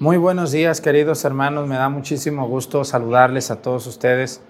Muy 0.00 0.16
buenos 0.16 0.52
días, 0.52 0.80
queridos 0.80 1.24
hermanos. 1.24 1.66
Me 1.66 1.74
da 1.74 1.88
muchísimo 1.88 2.46
gusto 2.46 2.84
saludarles 2.84 3.50
a 3.50 3.62
todos 3.62 3.84
ustedes 3.88 4.40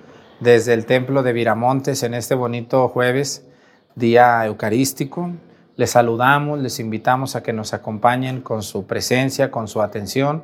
desde 0.40 0.74
el 0.74 0.84
Templo 0.84 1.22
de 1.22 1.32
Viramontes 1.32 2.02
en 2.02 2.12
este 2.12 2.34
bonito 2.34 2.86
jueves, 2.91 3.47
día 3.95 4.45
eucarístico. 4.45 5.31
Les 5.76 5.92
saludamos, 5.92 6.58
les 6.58 6.79
invitamos 6.81 7.34
a 7.34 7.42
que 7.42 7.55
nos 7.55 7.73
acompañen 7.73 8.43
con 8.43 8.62
su 8.62 8.87
presencia, 8.87 9.50
con 9.50 9.69
su 9.69 9.80
atención. 9.80 10.43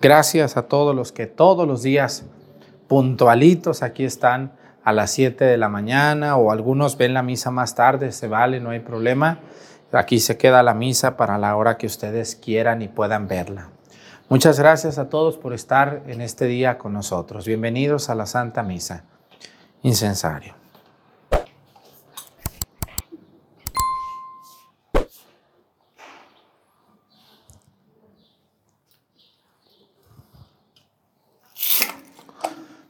Gracias 0.00 0.56
a 0.56 0.68
todos 0.68 0.94
los 0.94 1.10
que 1.10 1.26
todos 1.26 1.66
los 1.66 1.82
días 1.82 2.24
puntualitos 2.86 3.82
aquí 3.82 4.04
están 4.04 4.52
a 4.84 4.92
las 4.92 5.10
7 5.10 5.46
de 5.46 5.58
la 5.58 5.68
mañana 5.68 6.36
o 6.36 6.52
algunos 6.52 6.96
ven 6.96 7.12
la 7.12 7.24
misa 7.24 7.50
más 7.50 7.74
tarde, 7.74 8.12
se 8.12 8.28
vale, 8.28 8.60
no 8.60 8.70
hay 8.70 8.78
problema. 8.78 9.40
Aquí 9.90 10.20
se 10.20 10.36
queda 10.36 10.62
la 10.62 10.74
misa 10.74 11.16
para 11.16 11.38
la 11.38 11.56
hora 11.56 11.76
que 11.76 11.88
ustedes 11.88 12.36
quieran 12.36 12.82
y 12.82 12.88
puedan 12.88 13.26
verla. 13.26 13.70
Muchas 14.30 14.58
gracias 14.58 14.98
a 14.98 15.08
todos 15.08 15.38
por 15.38 15.54
estar 15.54 16.02
en 16.06 16.20
este 16.20 16.44
día 16.44 16.76
con 16.76 16.92
nosotros. 16.92 17.46
Bienvenidos 17.46 18.10
a 18.10 18.14
la 18.14 18.26
Santa 18.26 18.62
Misa. 18.62 19.04
Incensario. 19.82 20.54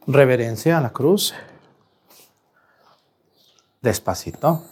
Reverencia 0.08 0.78
a 0.78 0.80
la 0.80 0.90
cruz. 0.90 1.34
Despacito. 3.80 4.64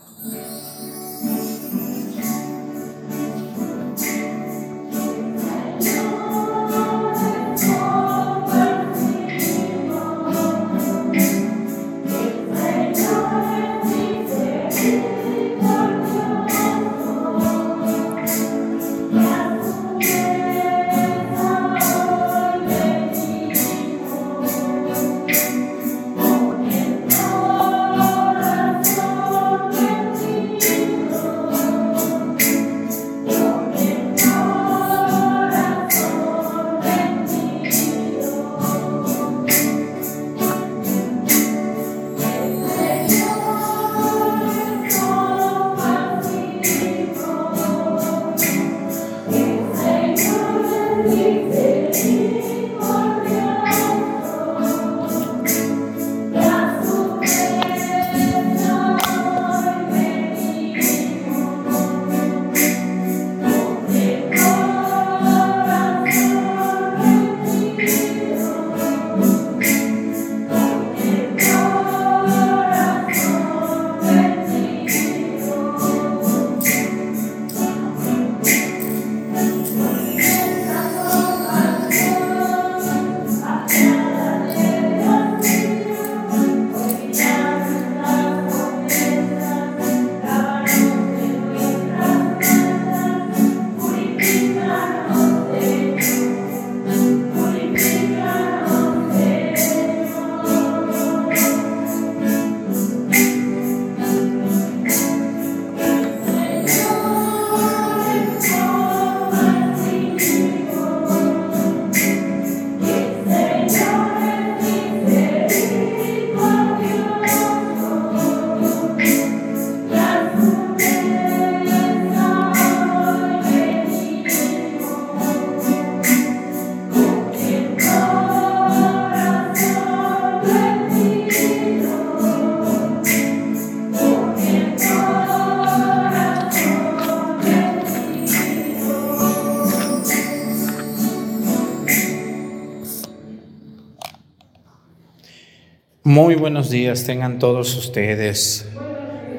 Muy 146.16 146.34
buenos 146.34 146.70
días 146.70 147.04
tengan 147.04 147.38
todos 147.38 147.76
ustedes. 147.76 148.66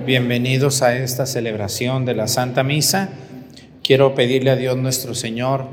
Bienvenidos 0.06 0.84
a 0.84 0.96
esta 0.96 1.26
celebración 1.26 2.06
de 2.06 2.14
la 2.14 2.28
Santa 2.28 2.62
Misa. 2.62 3.10
Quiero 3.82 4.14
pedirle 4.14 4.52
a 4.52 4.56
Dios 4.56 4.78
nuestro 4.78 5.16
Señor 5.16 5.66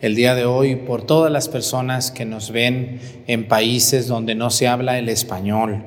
el 0.00 0.14
día 0.14 0.36
de 0.36 0.44
hoy 0.44 0.76
por 0.76 1.02
todas 1.02 1.32
las 1.32 1.48
personas 1.48 2.12
que 2.12 2.24
nos 2.24 2.52
ven 2.52 3.00
en 3.26 3.48
países 3.48 4.06
donde 4.06 4.36
no 4.36 4.50
se 4.50 4.68
habla 4.68 5.00
el 5.00 5.08
español. 5.08 5.84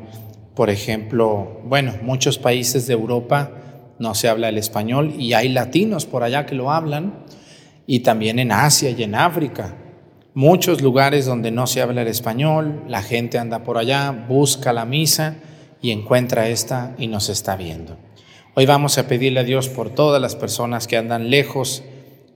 Por 0.56 0.70
ejemplo, 0.70 1.62
bueno, 1.64 1.94
muchos 2.02 2.38
países 2.38 2.86
de 2.86 2.96
Europa 2.96 3.52
no 3.98 4.14
se 4.14 4.28
habla 4.28 4.50
el 4.50 4.58
español 4.58 5.14
y 5.18 5.32
hay 5.32 5.48
latinos 5.48 6.06
por 6.06 6.22
allá 6.22 6.46
que 6.46 6.54
lo 6.56 6.70
hablan 6.70 7.24
y 7.88 8.02
también 8.02 8.40
en 8.40 8.52
Asia 8.52 8.90
y 8.90 9.04
en 9.04 9.16
África 9.16 9.85
muchos 10.36 10.82
lugares 10.82 11.26
donde 11.26 11.50
no 11.50 11.66
se 11.66 11.82
habla 11.82 12.04
el 12.04 12.10
español, 12.10 12.84
la 12.90 13.02
gente 13.02 13.40
anda 13.40 13.64
por 13.64 13.78
allá, 13.78 14.12
busca 14.12 14.74
la 14.74 14.86
misa 14.86 15.38
y 15.82 15.92
encuentra 15.92 16.50
esta 16.50 16.94
y 17.00 17.08
nos 17.08 17.30
está 17.30 17.56
viendo. 17.56 17.98
Hoy 18.54 18.66
vamos 18.66 18.98
a 18.98 19.08
pedirle 19.08 19.40
a 19.40 19.44
Dios 19.44 19.70
por 19.70 19.90
todas 19.90 20.22
las 20.22 20.36
personas 20.36 20.88
que 20.88 20.98
andan 20.98 21.30
lejos 21.30 21.84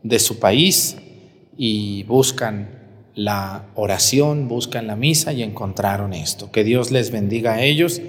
de 0.02 0.20
su 0.20 0.40
país 0.40 0.98
y 1.58 2.04
buscan 2.04 2.80
la 3.16 3.66
oración, 3.76 4.48
buscan 4.48 4.88
la 4.88 4.96
misa 4.96 5.34
y 5.34 5.44
encontraron 5.44 6.14
esto. 6.14 6.52
Que 6.52 6.64
Dios 6.64 6.92
les 6.92 7.12
bendiga 7.12 7.56
a 7.56 7.64
ellos. 7.64 8.02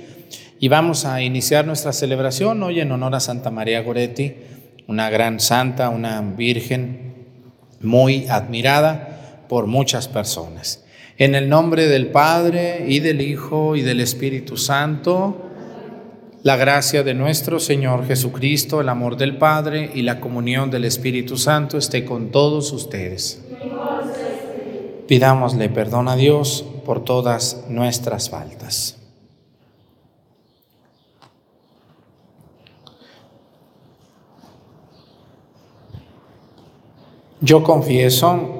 Y 0.61 0.69
vamos 0.69 1.05
a 1.05 1.21
iniciar 1.23 1.67
nuestra 1.67 1.93
celebración 1.93 2.63
hoy 2.63 2.79
en 2.81 2.93
honor 2.93 3.17
a 3.17 3.21
Santa 3.21 3.51
María 3.51 3.83
Goretti, 3.83 4.35
una 4.87 5.11
gran 5.11 5.41
santa, 5.41 5.89
una 5.89 6.21
virgen 6.21 7.27
muy 7.81 8.29
admirada 8.29 9.10
por 9.51 9.67
muchas 9.67 10.07
personas. 10.07 10.85
En 11.19 11.35
el 11.35 11.49
nombre 11.49 11.89
del 11.89 12.07
Padre 12.07 12.85
y 12.87 13.01
del 13.01 13.21
Hijo 13.21 13.75
y 13.75 13.83
del 13.83 13.99
Espíritu 13.99 14.57
Santo, 14.57 15.39
la 16.45 16.55
gracia 16.55 17.03
de 17.03 17.15
nuestro 17.15 17.59
Señor 17.59 18.07
Jesucristo, 18.07 18.81
el 18.81 18.89
amor 18.89 19.17
del 19.17 19.39
Padre 19.39 19.91
y 19.93 20.03
la 20.03 20.21
comunión 20.21 20.71
del 20.71 20.85
Espíritu 20.85 21.37
Santo 21.37 21.79
esté 21.79 22.05
con 22.05 22.31
todos 22.31 22.71
ustedes. 22.71 23.43
Pidámosle 25.09 25.69
perdón 25.69 26.07
a 26.07 26.15
Dios 26.15 26.65
por 26.87 27.03
todas 27.03 27.65
nuestras 27.69 28.31
faltas. 28.31 28.99
Yo 37.41 37.65
confieso 37.65 38.60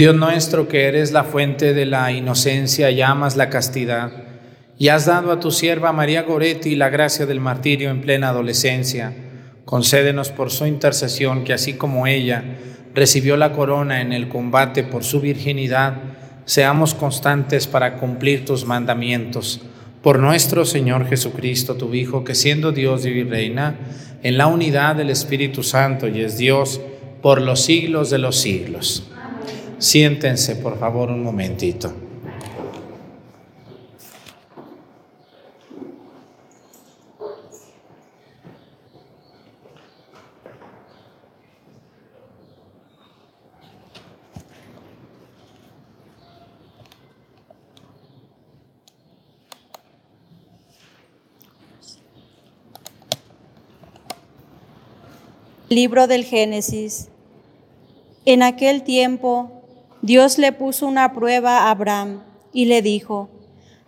Dios 0.00 0.16
nuestro, 0.16 0.66
que 0.66 0.84
eres 0.86 1.12
la 1.12 1.24
fuente 1.24 1.74
de 1.74 1.84
la 1.84 2.10
inocencia 2.10 2.90
y 2.90 3.02
amas 3.02 3.36
la 3.36 3.50
castidad, 3.50 4.10
y 4.78 4.88
has 4.88 5.04
dado 5.04 5.30
a 5.30 5.40
tu 5.40 5.50
sierva 5.50 5.92
María 5.92 6.22
Goretti 6.22 6.74
la 6.74 6.88
gracia 6.88 7.26
del 7.26 7.38
martirio 7.38 7.90
en 7.90 8.00
plena 8.00 8.30
adolescencia, 8.30 9.12
concédenos 9.66 10.30
por 10.30 10.50
su 10.50 10.64
intercesión 10.64 11.44
que 11.44 11.52
así 11.52 11.74
como 11.74 12.06
ella 12.06 12.42
recibió 12.94 13.36
la 13.36 13.52
corona 13.52 14.00
en 14.00 14.14
el 14.14 14.30
combate 14.30 14.84
por 14.84 15.04
su 15.04 15.20
virginidad, 15.20 15.98
seamos 16.46 16.94
constantes 16.94 17.66
para 17.66 17.98
cumplir 17.98 18.46
tus 18.46 18.64
mandamientos. 18.64 19.60
Por 20.02 20.18
nuestro 20.18 20.64
Señor 20.64 21.10
Jesucristo, 21.10 21.74
tu 21.74 21.92
Hijo, 21.92 22.24
que 22.24 22.34
siendo 22.34 22.72
Dios 22.72 23.04
y 23.04 23.22
reina, 23.22 23.74
en 24.22 24.38
la 24.38 24.46
unidad 24.46 24.96
del 24.96 25.10
Espíritu 25.10 25.62
Santo 25.62 26.08
y 26.08 26.22
es 26.22 26.38
Dios, 26.38 26.80
por 27.20 27.42
los 27.42 27.60
siglos 27.60 28.08
de 28.08 28.16
los 28.16 28.36
siglos. 28.36 29.09
Siéntense, 29.80 30.56
por 30.56 30.78
favor, 30.78 31.10
un 31.10 31.22
momentito. 31.22 31.90
Libro 55.70 56.06
del 56.06 56.24
Génesis. 56.26 57.08
En 58.26 58.42
aquel 58.42 58.82
tiempo, 58.82 59.59
Dios 60.02 60.38
le 60.38 60.52
puso 60.52 60.86
una 60.86 61.12
prueba 61.12 61.58
a 61.58 61.70
Abraham 61.70 62.22
y 62.52 62.64
le 62.64 62.82
dijo, 62.82 63.28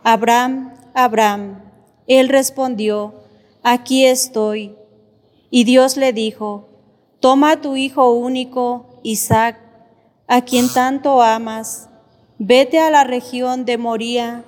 Abraham, 0.02 0.74
Abraham. 0.94 1.62
Él 2.06 2.28
respondió, 2.28 3.14
aquí 3.62 4.04
estoy. 4.04 4.74
Y 5.50 5.64
Dios 5.64 5.96
le 5.96 6.12
dijo, 6.12 6.68
toma 7.20 7.52
a 7.52 7.60
tu 7.60 7.76
hijo 7.76 8.12
único, 8.12 9.00
Isaac, 9.02 9.58
a 10.26 10.42
quien 10.42 10.68
tanto 10.72 11.22
amas, 11.22 11.88
vete 12.38 12.78
a 12.80 12.90
la 12.90 13.04
región 13.04 13.64
de 13.64 13.78
Moría 13.78 14.44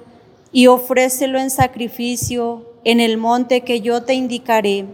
y 0.52 0.66
ofrécelo 0.66 1.38
en 1.38 1.50
sacrificio 1.50 2.74
en 2.84 3.00
el 3.00 3.16
monte 3.16 3.62
que 3.62 3.80
yo 3.80 4.02
te 4.02 4.14
indicaré. 4.14 4.86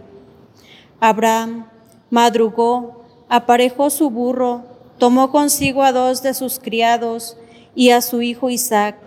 Abraham 0.99 1.67
madrugó, 2.09 3.05
aparejó 3.29 3.89
su 3.89 4.09
burro, 4.09 4.63
tomó 5.01 5.31
consigo 5.31 5.81
a 5.81 5.91
dos 5.91 6.21
de 6.21 6.35
sus 6.35 6.59
criados 6.59 7.35
y 7.73 7.89
a 7.89 8.03
su 8.03 8.21
hijo 8.21 8.51
Isaac, 8.51 8.97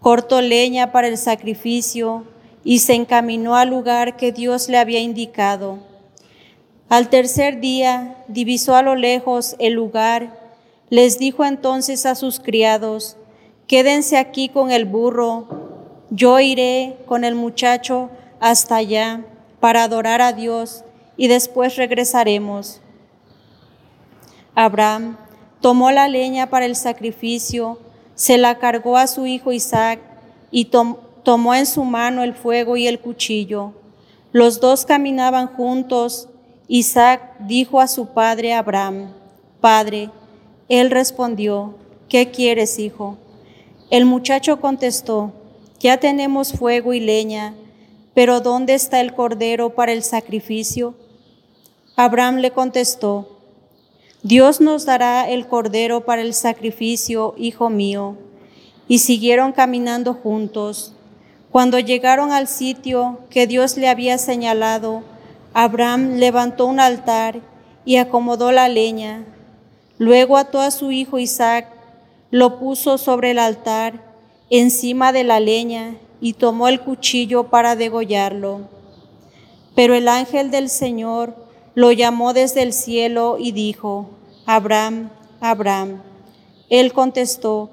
cortó 0.00 0.40
leña 0.40 0.90
para 0.90 1.06
el 1.06 1.18
sacrificio 1.18 2.24
y 2.64 2.78
se 2.78 2.94
encaminó 2.94 3.54
al 3.54 3.68
lugar 3.68 4.16
que 4.16 4.32
Dios 4.32 4.70
le 4.70 4.78
había 4.78 5.00
indicado. 5.00 5.80
Al 6.88 7.10
tercer 7.10 7.60
día 7.60 8.24
divisó 8.28 8.74
a 8.74 8.80
lo 8.80 8.94
lejos 8.94 9.54
el 9.58 9.74
lugar, 9.74 10.34
les 10.88 11.18
dijo 11.18 11.44
entonces 11.44 12.06
a 12.06 12.14
sus 12.14 12.40
criados, 12.40 13.18
quédense 13.66 14.16
aquí 14.16 14.48
con 14.48 14.70
el 14.70 14.86
burro, 14.86 16.06
yo 16.08 16.40
iré 16.40 16.96
con 17.04 17.24
el 17.24 17.34
muchacho 17.34 18.08
hasta 18.40 18.76
allá 18.76 19.26
para 19.60 19.82
adorar 19.82 20.22
a 20.22 20.32
Dios 20.32 20.84
y 21.18 21.28
después 21.28 21.76
regresaremos. 21.76 22.80
Abraham 24.60 25.16
tomó 25.60 25.92
la 25.92 26.08
leña 26.08 26.50
para 26.50 26.66
el 26.66 26.74
sacrificio, 26.74 27.78
se 28.16 28.38
la 28.38 28.58
cargó 28.58 28.96
a 28.96 29.06
su 29.06 29.24
hijo 29.24 29.52
Isaac 29.52 30.00
y 30.50 30.64
tomó 30.64 31.54
en 31.54 31.64
su 31.64 31.84
mano 31.84 32.24
el 32.24 32.34
fuego 32.34 32.76
y 32.76 32.88
el 32.88 32.98
cuchillo. 32.98 33.74
Los 34.32 34.58
dos 34.58 34.84
caminaban 34.84 35.46
juntos. 35.46 36.28
Isaac 36.66 37.36
dijo 37.38 37.80
a 37.80 37.86
su 37.86 38.08
padre 38.08 38.52
Abraham, 38.52 39.12
Padre, 39.60 40.10
él 40.68 40.90
respondió, 40.90 41.76
¿qué 42.08 42.32
quieres, 42.32 42.80
hijo? 42.80 43.16
El 43.90 44.06
muchacho 44.06 44.60
contestó, 44.60 45.34
ya 45.78 45.98
tenemos 45.98 46.52
fuego 46.52 46.92
y 46.94 46.98
leña, 46.98 47.54
pero 48.12 48.40
¿dónde 48.40 48.74
está 48.74 48.98
el 49.00 49.14
cordero 49.14 49.76
para 49.76 49.92
el 49.92 50.02
sacrificio? 50.02 50.96
Abraham 51.94 52.38
le 52.38 52.50
contestó, 52.50 53.37
Dios 54.24 54.60
nos 54.60 54.84
dará 54.84 55.28
el 55.30 55.46
cordero 55.46 56.04
para 56.04 56.22
el 56.22 56.34
sacrificio, 56.34 57.34
hijo 57.38 57.70
mío. 57.70 58.16
Y 58.88 58.98
siguieron 58.98 59.52
caminando 59.52 60.12
juntos. 60.12 60.92
Cuando 61.52 61.78
llegaron 61.78 62.32
al 62.32 62.48
sitio 62.48 63.20
que 63.30 63.46
Dios 63.46 63.76
le 63.76 63.88
había 63.88 64.18
señalado, 64.18 65.02
Abraham 65.54 66.16
levantó 66.16 66.66
un 66.66 66.80
altar 66.80 67.40
y 67.84 67.96
acomodó 67.96 68.50
la 68.50 68.68
leña. 68.68 69.24
Luego 69.98 70.36
ató 70.36 70.60
a 70.60 70.72
su 70.72 70.90
hijo 70.90 71.18
Isaac, 71.18 71.68
lo 72.30 72.58
puso 72.58 72.98
sobre 72.98 73.30
el 73.30 73.38
altar, 73.38 74.02
encima 74.50 75.12
de 75.12 75.24
la 75.24 75.38
leña, 75.38 75.96
y 76.20 76.32
tomó 76.32 76.68
el 76.68 76.80
cuchillo 76.80 77.44
para 77.44 77.76
degollarlo. 77.76 78.68
Pero 79.76 79.94
el 79.94 80.08
ángel 80.08 80.50
del 80.50 80.68
Señor 80.68 81.47
lo 81.78 81.92
llamó 81.92 82.32
desde 82.32 82.62
el 82.62 82.72
cielo 82.72 83.36
y 83.38 83.52
dijo, 83.52 84.10
Abraham, 84.46 85.10
Abraham. 85.40 86.02
Él 86.68 86.92
contestó, 86.92 87.70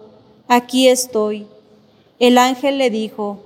aquí 0.48 0.88
estoy. 0.88 1.48
El 2.20 2.38
ángel 2.38 2.78
le 2.78 2.92
dijo, 2.92 3.40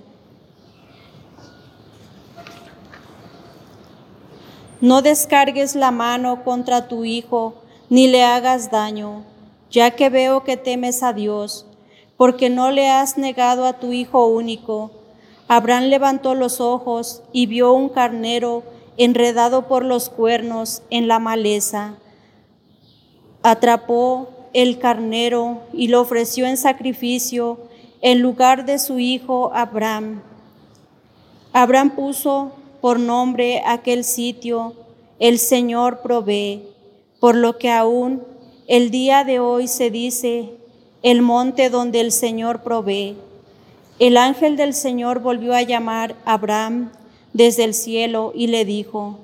no 4.81 5.01
descargues 5.01 5.75
la 5.75 5.91
mano 5.91 6.43
contra 6.43 6.89
tu 6.89 7.05
hijo, 7.05 7.53
ni 7.89 8.09
le 8.09 8.25
hagas 8.25 8.69
daño, 8.69 9.23
ya 9.71 9.91
que 9.91 10.09
veo 10.09 10.43
que 10.43 10.57
temes 10.57 11.03
a 11.03 11.13
Dios, 11.13 11.67
porque 12.17 12.49
no 12.49 12.69
le 12.71 12.89
has 12.89 13.17
negado 13.17 13.65
a 13.65 13.79
tu 13.79 13.93
hijo 13.93 14.25
único. 14.25 14.91
Abraham 15.47 15.85
levantó 15.85 16.35
los 16.35 16.59
ojos 16.59 17.23
y 17.31 17.45
vio 17.45 17.71
un 17.71 17.87
carnero 17.87 18.63
enredado 18.99 19.67
por 19.67 19.83
los 19.83 20.09
cuernos 20.09 20.83
en 20.89 21.07
la 21.07 21.19
maleza. 21.19 21.95
Atrapó 23.41 24.29
el 24.53 24.77
carnero 24.77 25.61
y 25.73 25.87
lo 25.87 26.01
ofreció 26.01 26.45
en 26.45 26.57
sacrificio 26.57 27.57
en 28.01 28.21
lugar 28.21 28.65
de 28.65 28.77
su 28.77 28.99
hijo 28.99 29.51
Abraham. 29.53 30.21
Abraham 31.53 31.91
puso 31.91 32.51
por 32.81 32.99
nombre 32.99 33.63
aquel 33.65 34.03
sitio, 34.03 34.73
el 35.17 35.39
Señor 35.39 36.01
provee, 36.01 36.63
por 37.21 37.35
lo 37.35 37.57
que 37.57 37.71
aún 37.71 38.23
el 38.67 38.91
día 38.91 39.23
de 39.23 39.39
hoy 39.39 39.67
se 39.67 39.89
dice, 39.91 40.51
el 41.03 41.21
monte 41.21 41.69
donde 41.69 42.01
el 42.01 42.11
Señor 42.11 42.63
provee. 42.63 43.15
El 43.97 44.17
ángel 44.17 44.57
del 44.57 44.73
Señor 44.73 45.19
volvió 45.19 45.53
a 45.53 45.61
llamar 45.61 46.15
a 46.25 46.33
Abraham 46.33 46.91
desde 47.33 47.63
el 47.63 47.73
cielo 47.73 48.31
y 48.35 48.47
le 48.47 48.65
dijo, 48.65 49.19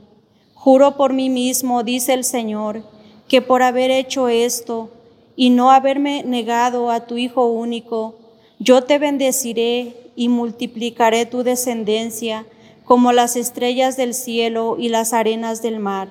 Juro 0.54 0.98
por 0.98 1.14
mí 1.14 1.30
mismo, 1.30 1.84
dice 1.84 2.14
el 2.14 2.24
Señor, 2.24 2.84
que 3.28 3.42
por 3.42 3.62
haber 3.62 3.92
hecho 3.92 4.30
esto 4.30 4.90
y 5.36 5.50
no 5.50 5.72
haberme 5.72 6.24
negado 6.24 6.90
a 6.90 7.06
tu 7.06 7.18
Hijo 7.18 7.46
único, 7.46 8.16
yo 8.60 8.84
te 8.84 8.98
bendeciré 8.98 9.96
y 10.16 10.30
multiplicaré 10.30 11.26
tu 11.26 11.44
descendencia 11.44 12.46
como 12.86 13.12
las 13.12 13.36
estrellas 13.36 13.98
del 13.98 14.14
cielo 14.14 14.78
y 14.80 14.90
las 14.90 15.14
arenas 15.14 15.62
del 15.62 15.80
mar. 15.80 16.10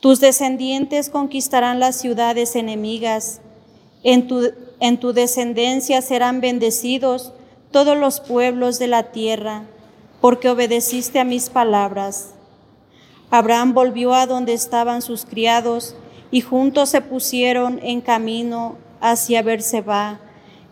Tus 0.00 0.20
descendientes 0.20 1.08
conquistarán 1.08 1.80
las 1.80 1.96
ciudades 1.96 2.56
enemigas. 2.56 3.40
En 4.02 4.26
tu, 4.26 4.52
en 4.80 4.98
tu 4.98 5.12
descendencia 5.12 6.02
serán 6.02 6.40
bendecidos 6.40 7.32
todos 7.70 7.96
los 7.96 8.20
pueblos 8.20 8.78
de 8.78 8.88
la 8.88 9.12
tierra, 9.12 9.64
porque 10.24 10.48
obedeciste 10.48 11.20
a 11.20 11.24
mis 11.24 11.50
palabras. 11.50 12.32
Abraham 13.30 13.74
volvió 13.74 14.14
a 14.14 14.26
donde 14.26 14.54
estaban 14.54 15.02
sus 15.02 15.26
criados 15.26 15.94
y 16.30 16.40
juntos 16.40 16.88
se 16.88 17.02
pusieron 17.02 17.78
en 17.82 18.00
camino 18.00 18.78
hacia 19.02 19.42
Berseba, 19.42 20.20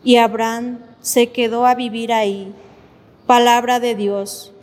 y 0.02 0.16
Abraham 0.16 0.78
se 1.02 1.32
quedó 1.32 1.66
a 1.66 1.74
vivir 1.74 2.14
ahí. 2.14 2.54
Palabra 3.26 3.78
de 3.78 3.94
Dios. 3.94 4.54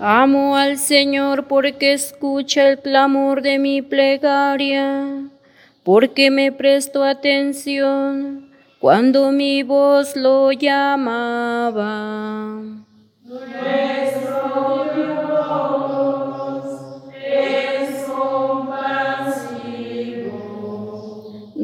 Amo 0.00 0.56
al 0.56 0.78
Señor 0.78 1.48
porque 1.48 1.92
escucha 1.92 2.68
el 2.68 2.78
clamor 2.78 3.42
de 3.42 3.58
mi 3.58 3.82
plegaria, 3.82 5.28
porque 5.82 6.30
me 6.30 6.52
prestó 6.52 7.02
atención 7.02 8.52
cuando 8.78 9.32
mi 9.32 9.64
voz 9.64 10.14
lo 10.14 10.52
llamaba. 10.52 11.82
Nuestro 13.24 14.09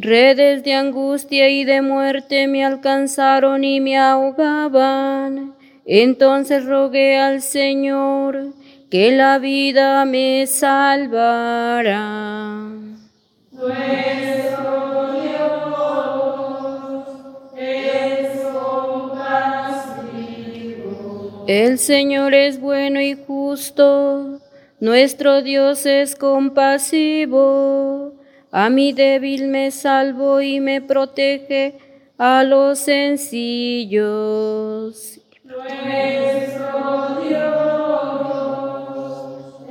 Redes 0.06 0.62
de 0.62 0.72
angustia 0.72 1.48
y 1.48 1.64
de 1.64 1.82
muerte 1.82 2.46
me 2.46 2.64
alcanzaron 2.64 3.64
y 3.64 3.80
me 3.80 3.98
ahogaban. 3.98 5.56
Entonces 5.84 6.64
rogué 6.64 7.16
al 7.16 7.42
Señor 7.42 8.52
que 8.88 9.10
la 9.10 9.40
vida 9.40 10.04
me 10.04 10.46
salvara. 10.46 12.04
Nuestro 13.50 15.12
Dios 15.24 17.08
es 17.56 18.28
compasivo. 18.52 19.56
El 21.48 21.80
Señor 21.80 22.32
es 22.32 22.60
bueno 22.60 23.00
y 23.00 23.14
justo, 23.14 24.38
nuestro 24.78 25.42
Dios 25.42 25.84
es 25.84 26.14
compasivo. 26.14 28.15
A 28.52 28.70
mi 28.70 28.92
débil 28.92 29.48
me 29.48 29.72
salvo 29.72 30.40
y 30.40 30.60
me 30.60 30.80
protege 30.80 31.74
a 32.16 32.44
los 32.44 32.78
sencillos. 32.78 34.00
Nuestro 35.42 37.18
Dios 37.28 38.36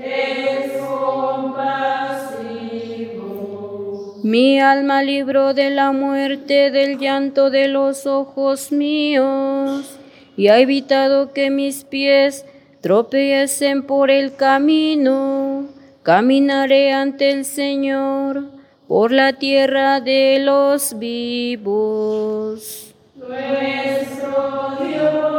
es 0.03 0.73
compasivo. 0.81 1.85
Mi 4.23 4.59
alma 4.59 5.03
libró 5.03 5.53
de 5.53 5.69
la 5.69 5.93
muerte, 5.93 6.69
del 6.69 6.97
llanto 6.97 7.49
de 7.49 7.69
los 7.69 8.05
ojos 8.05 8.73
míos, 8.73 9.97
y 10.35 10.49
ha 10.49 10.59
evitado 10.59 11.31
que 11.31 11.49
mis 11.49 11.85
pies 11.85 12.45
tropiecen 12.81 13.83
por 13.83 14.11
el 14.11 14.35
camino. 14.35 15.69
Caminaré 16.03 16.91
ante 16.91 17.29
el 17.31 17.45
Señor 17.45 18.55
por 18.87 19.11
la 19.11 19.33
tierra 19.33 19.99
de 19.99 20.39
los 20.39 20.97
vivos. 20.99 22.93
Nuestro 23.15 24.77
Dios 24.83 25.35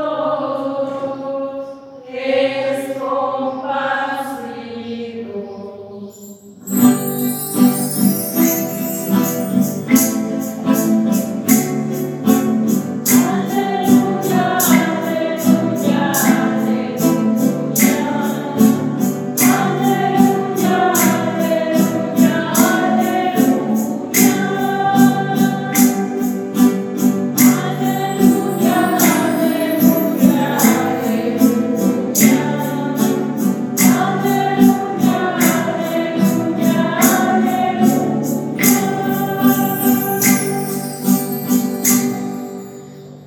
es 2.12 2.96
compasivo. 2.98 4.15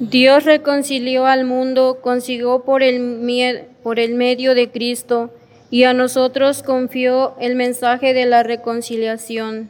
Dios 0.10 0.44
reconcilió 0.44 1.28
al 1.28 1.46
mundo, 1.46 2.00
consiguió 2.02 2.64
por 2.64 2.82
el, 2.82 3.68
por 3.84 4.00
el 4.00 4.16
medio 4.16 4.56
de 4.56 4.72
Cristo 4.72 5.30
y 5.70 5.84
a 5.84 5.94
nosotros 5.94 6.64
confió 6.64 7.36
el 7.40 7.56
mensaje 7.56 8.16
de 8.16 8.26
la 8.26 8.42
reconciliación. 8.42 9.70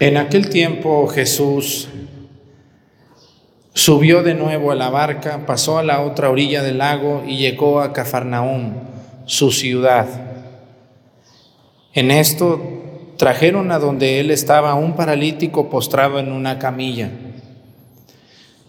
En 0.00 0.16
aquel 0.16 0.48
tiempo 0.48 1.06
Jesús 1.06 1.88
Subió 3.72 4.22
de 4.22 4.34
nuevo 4.34 4.72
a 4.72 4.74
la 4.74 4.90
barca, 4.90 5.46
pasó 5.46 5.78
a 5.78 5.84
la 5.84 6.02
otra 6.02 6.28
orilla 6.28 6.62
del 6.62 6.78
lago 6.78 7.22
y 7.26 7.36
llegó 7.36 7.80
a 7.80 7.92
Cafarnaúm, 7.92 8.74
su 9.26 9.52
ciudad. 9.52 10.06
En 11.94 12.10
esto 12.10 12.60
trajeron 13.16 13.70
a 13.70 13.78
donde 13.78 14.18
él 14.18 14.32
estaba 14.32 14.74
un 14.74 14.96
paralítico 14.96 15.70
postrado 15.70 16.18
en 16.18 16.32
una 16.32 16.58
camilla. 16.58 17.10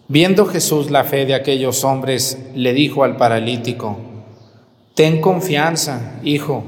Viendo 0.06 0.46
Jesús 0.46 0.90
la 0.90 1.04
fe 1.04 1.26
de 1.26 1.34
aquellos 1.34 1.82
hombres, 1.84 2.38
le 2.54 2.72
dijo 2.72 3.02
al 3.02 3.16
paralítico, 3.16 3.98
Ten 4.94 5.20
confianza, 5.20 6.20
hijo, 6.22 6.64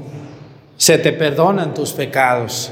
se 0.77 0.97
te 0.97 1.13
perdonan 1.13 1.73
tus 1.73 1.93
pecados. 1.93 2.71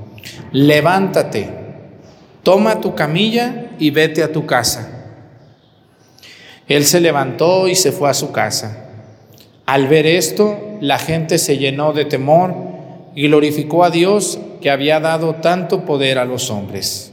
levántate, 0.51 1.49
toma 2.43 2.81
tu 2.81 2.95
camilla 2.95 3.71
y 3.79 3.91
vete 3.91 4.23
a 4.23 4.31
tu 4.31 4.45
casa. 4.45 5.01
Él 6.67 6.85
se 6.85 7.01
levantó 7.01 7.67
y 7.67 7.75
se 7.75 7.91
fue 7.91 8.09
a 8.09 8.13
su 8.13 8.31
casa. 8.31 8.89
Al 9.65 9.87
ver 9.87 10.05
esto, 10.05 10.77
la 10.81 10.99
gente 10.99 11.37
se 11.37 11.57
llenó 11.57 11.93
de 11.93 12.05
temor 12.05 12.55
y 13.15 13.27
glorificó 13.27 13.83
a 13.83 13.89
Dios 13.89 14.39
que 14.61 14.69
había 14.69 14.99
dado 14.99 15.35
tanto 15.35 15.85
poder 15.85 16.17
a 16.17 16.25
los 16.25 16.49
hombres. 16.49 17.11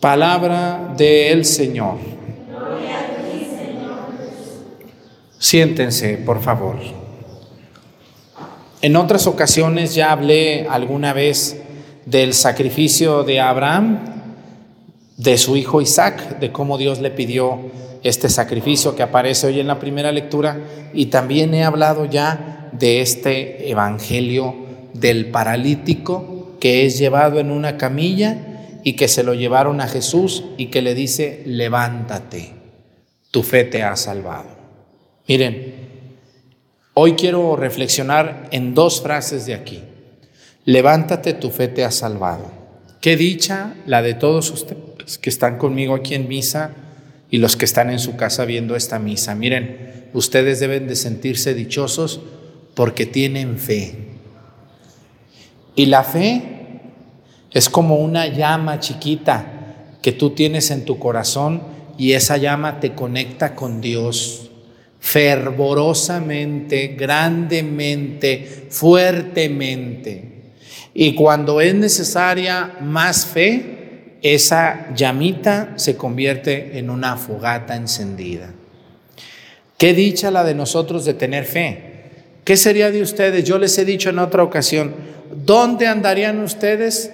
Palabra 0.00 0.94
del 0.96 1.44
Señor. 1.44 1.98
Siéntense, 5.38 6.18
por 6.18 6.40
favor. 6.40 6.76
En 8.82 8.96
otras 8.96 9.26
ocasiones 9.26 9.94
ya 9.94 10.10
hablé 10.10 10.66
alguna 10.66 11.12
vez 11.12 11.60
del 12.06 12.32
sacrificio 12.32 13.24
de 13.24 13.38
Abraham, 13.38 13.98
de 15.18 15.36
su 15.36 15.58
hijo 15.58 15.82
Isaac, 15.82 16.38
de 16.38 16.50
cómo 16.50 16.78
Dios 16.78 16.98
le 16.98 17.10
pidió 17.10 17.58
este 18.02 18.30
sacrificio 18.30 18.96
que 18.96 19.02
aparece 19.02 19.48
hoy 19.48 19.60
en 19.60 19.66
la 19.66 19.78
primera 19.78 20.12
lectura, 20.12 20.60
y 20.94 21.06
también 21.06 21.52
he 21.52 21.62
hablado 21.62 22.06
ya 22.06 22.70
de 22.72 23.02
este 23.02 23.70
evangelio 23.70 24.54
del 24.94 25.26
paralítico 25.26 26.56
que 26.58 26.86
es 26.86 26.98
llevado 26.98 27.38
en 27.38 27.50
una 27.50 27.76
camilla 27.76 28.78
y 28.82 28.94
que 28.94 29.08
se 29.08 29.24
lo 29.24 29.34
llevaron 29.34 29.82
a 29.82 29.88
Jesús 29.88 30.44
y 30.56 30.66
que 30.66 30.80
le 30.80 30.94
dice, 30.94 31.42
levántate, 31.44 32.52
tu 33.30 33.42
fe 33.42 33.64
te 33.64 33.82
ha 33.82 33.94
salvado. 33.96 34.48
Miren, 35.28 35.79
hoy 36.94 37.14
quiero 37.14 37.56
reflexionar 37.56 38.48
en 38.50 38.74
dos 38.74 39.02
frases 39.02 39.46
de 39.46 39.54
aquí. 39.54 39.82
Levántate, 40.64 41.34
tu 41.34 41.50
fe 41.50 41.68
te 41.68 41.84
ha 41.84 41.90
salvado. 41.90 42.50
Qué 43.00 43.16
dicha 43.16 43.74
la 43.86 44.02
de 44.02 44.14
todos 44.14 44.50
ustedes 44.50 45.18
que 45.18 45.30
están 45.30 45.58
conmigo 45.58 45.94
aquí 45.94 46.14
en 46.14 46.28
misa 46.28 46.72
y 47.30 47.38
los 47.38 47.56
que 47.56 47.64
están 47.64 47.90
en 47.90 47.98
su 47.98 48.16
casa 48.16 48.44
viendo 48.44 48.76
esta 48.76 48.98
misa. 48.98 49.34
Miren, 49.34 50.08
ustedes 50.12 50.60
deben 50.60 50.86
de 50.86 50.96
sentirse 50.96 51.54
dichosos 51.54 52.20
porque 52.74 53.06
tienen 53.06 53.58
fe. 53.58 53.94
Y 55.76 55.86
la 55.86 56.04
fe 56.04 56.42
es 57.52 57.68
como 57.68 57.96
una 57.96 58.26
llama 58.26 58.80
chiquita 58.80 59.46
que 60.02 60.12
tú 60.12 60.30
tienes 60.30 60.70
en 60.70 60.84
tu 60.84 60.98
corazón 60.98 61.62
y 61.96 62.12
esa 62.12 62.36
llama 62.36 62.80
te 62.80 62.94
conecta 62.94 63.54
con 63.54 63.80
Dios 63.80 64.49
fervorosamente, 65.00 66.88
grandemente, 66.88 68.66
fuertemente. 68.68 70.24
Y 70.94 71.14
cuando 71.14 71.60
es 71.60 71.74
necesaria 71.74 72.76
más 72.80 73.26
fe, 73.26 74.18
esa 74.22 74.94
llamita 74.94 75.72
se 75.76 75.96
convierte 75.96 76.78
en 76.78 76.90
una 76.90 77.16
fogata 77.16 77.74
encendida. 77.74 78.52
Qué 79.78 79.94
dicha 79.94 80.30
la 80.30 80.44
de 80.44 80.54
nosotros 80.54 81.06
de 81.06 81.14
tener 81.14 81.46
fe. 81.46 81.90
¿Qué 82.44 82.56
sería 82.58 82.90
de 82.90 83.00
ustedes? 83.00 83.44
Yo 83.44 83.58
les 83.58 83.76
he 83.78 83.84
dicho 83.86 84.10
en 84.10 84.18
otra 84.18 84.42
ocasión, 84.42 84.94
¿dónde 85.46 85.86
andarían 85.86 86.40
ustedes 86.40 87.12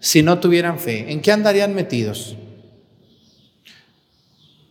si 0.00 0.22
no 0.22 0.40
tuvieran 0.40 0.80
fe? 0.80 1.12
¿En 1.12 1.20
qué 1.20 1.30
andarían 1.30 1.74
metidos? 1.74 2.36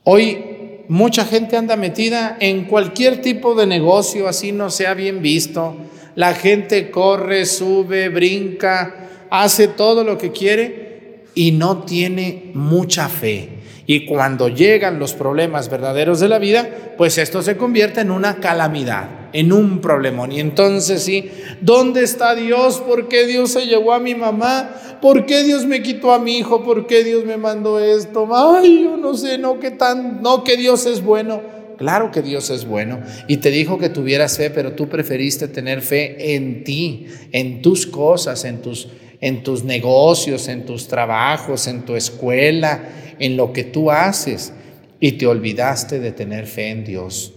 Hoy 0.04 0.49
mucha 0.90 1.24
gente 1.24 1.56
anda 1.56 1.78
metida 1.78 2.36
en 2.40 2.66
cualquier 2.66 3.22
tipo 3.22 3.56
de 3.56 3.66
negocio, 3.66 4.28
así 4.28 4.52
no 4.52 4.70
sea 4.70 4.96
bien 4.96 5.22
visto. 5.22 5.78
La 6.16 6.34
gente 6.34 6.92
corre, 6.92 7.46
sube, 7.46 8.10
brinca, 8.10 9.28
hace 9.30 9.68
todo 9.70 10.04
lo 10.04 10.18
que 10.18 10.32
quiere 10.32 11.24
y 11.36 11.52
no 11.52 11.84
tiene 11.84 12.52
mucha 12.56 13.08
fe. 13.08 13.50
Y 13.86 14.06
cuando 14.06 14.50
llegan 14.50 15.00
los 15.00 15.14
problemas 15.14 15.70
verdaderos 15.70 16.20
de 16.20 16.28
la 16.28 16.40
vida, 16.40 16.68
pues 16.98 17.18
esto 17.18 17.42
se 17.42 17.56
convierte 17.56 18.02
en 18.02 18.12
una 18.12 18.38
calamidad, 18.38 19.10
en 19.34 19.52
un 19.52 19.82
problemón. 19.82 20.32
Y 20.32 20.40
entonces 20.40 21.04
sí, 21.04 21.30
¿dónde 21.62 22.04
está 22.04 22.36
Dios? 22.36 22.80
¿Por 22.80 23.08
qué 23.08 23.26
Dios 23.26 23.52
se 23.52 23.66
llevó 23.66 23.94
a 23.94 24.00
mi 24.00 24.16
mamá? 24.16 24.72
¿Por 25.02 25.26
qué 25.26 25.44
Dios 25.44 25.66
me 25.66 25.82
quitó 25.82 26.12
a 26.12 26.20
mi 26.20 26.38
hijo? 26.38 26.64
¿Por 26.64 26.88
qué 26.88 27.04
Dios 27.04 27.26
me 27.26 27.38
mandó 27.38 27.80
esto? 27.80 28.28
Ay, 28.34 28.84
yo 28.84 28.98
no 28.98 29.16
sé, 29.16 29.38
no 29.38 29.60
que 29.60 29.72
tan, 29.72 30.22
no 30.22 30.44
que 30.44 30.58
Dios 30.58 30.86
es 30.86 31.04
bueno. 31.04 31.42
Claro 31.78 32.12
que 32.12 32.22
Dios 32.22 32.50
es 32.50 32.66
bueno 32.66 33.00
y 33.28 33.38
te 33.38 33.52
dijo 33.52 33.78
que 33.78 33.88
tuvieras 33.88 34.36
fe, 34.36 34.50
pero 34.50 34.74
tú 34.74 34.90
preferiste 34.90 35.48
tener 35.48 35.82
fe 35.82 36.36
en 36.36 36.66
ti, 36.66 37.08
en 37.32 37.62
tus 37.62 37.88
cosas, 37.88 38.44
en 38.44 38.62
tus 38.62 38.90
en 39.22 39.44
tus 39.44 39.64
negocios, 39.64 40.48
en 40.48 40.66
tus 40.66 40.88
trabajos, 40.88 41.68
en 41.68 41.84
tu 41.84 41.96
escuela, 41.96 43.16
en 43.20 43.36
lo 43.36 43.52
que 43.54 43.64
tú 43.64 43.92
haces 43.92 44.54
y 45.00 45.14
te 45.14 45.28
olvidaste 45.28 46.00
de 46.00 46.12
tener 46.12 46.46
fe 46.46 46.70
en 46.70 46.86
Dios. 46.86 47.34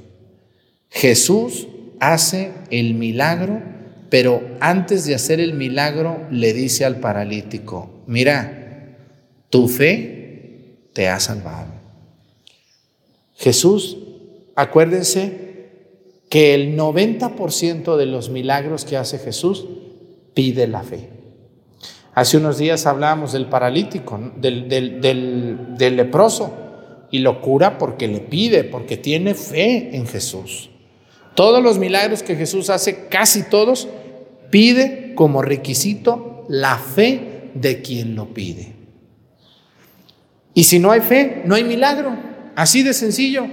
Jesús 0.90 1.66
hace 2.02 2.50
el 2.70 2.94
milagro, 2.94 3.62
pero 4.10 4.42
antes 4.58 5.06
de 5.06 5.14
hacer 5.14 5.38
el 5.38 5.54
milagro 5.54 6.26
le 6.32 6.52
dice 6.52 6.84
al 6.84 6.96
paralítico, 6.96 8.02
mira, 8.08 8.96
tu 9.50 9.68
fe 9.68 10.88
te 10.92 11.08
ha 11.08 11.20
salvado. 11.20 11.70
Jesús, 13.36 13.98
acuérdense 14.56 15.68
que 16.28 16.54
el 16.54 16.76
90% 16.76 17.96
de 17.96 18.06
los 18.06 18.30
milagros 18.30 18.84
que 18.84 18.96
hace 18.96 19.18
Jesús 19.18 19.64
pide 20.34 20.66
la 20.66 20.82
fe. 20.82 21.08
Hace 22.14 22.36
unos 22.36 22.58
días 22.58 22.84
hablábamos 22.86 23.32
del 23.32 23.46
paralítico, 23.46 24.32
del, 24.36 24.68
del, 24.68 25.00
del, 25.00 25.76
del, 25.78 25.96
leproso, 25.96 26.52
y 27.12 27.20
lo 27.20 27.40
cura 27.40 27.78
porque 27.78 28.08
le 28.08 28.20
pide, 28.20 28.64
porque 28.64 28.96
tiene 28.96 29.34
fe 29.34 29.96
en 29.96 30.06
Jesús. 30.06 30.71
Todos 31.34 31.62
los 31.62 31.78
milagros 31.78 32.22
que 32.22 32.36
Jesús 32.36 32.68
hace, 32.70 33.06
casi 33.08 33.44
todos, 33.44 33.88
pide 34.50 35.14
como 35.14 35.42
requisito 35.42 36.44
la 36.48 36.76
fe 36.76 37.50
de 37.54 37.80
quien 37.80 38.14
lo 38.14 38.34
pide. 38.34 38.74
Y 40.54 40.64
si 40.64 40.78
no 40.78 40.90
hay 40.90 41.00
fe, 41.00 41.42
no 41.46 41.54
hay 41.54 41.64
milagro. 41.64 42.14
Así 42.54 42.82
de 42.82 42.92
sencillo. 42.92 43.46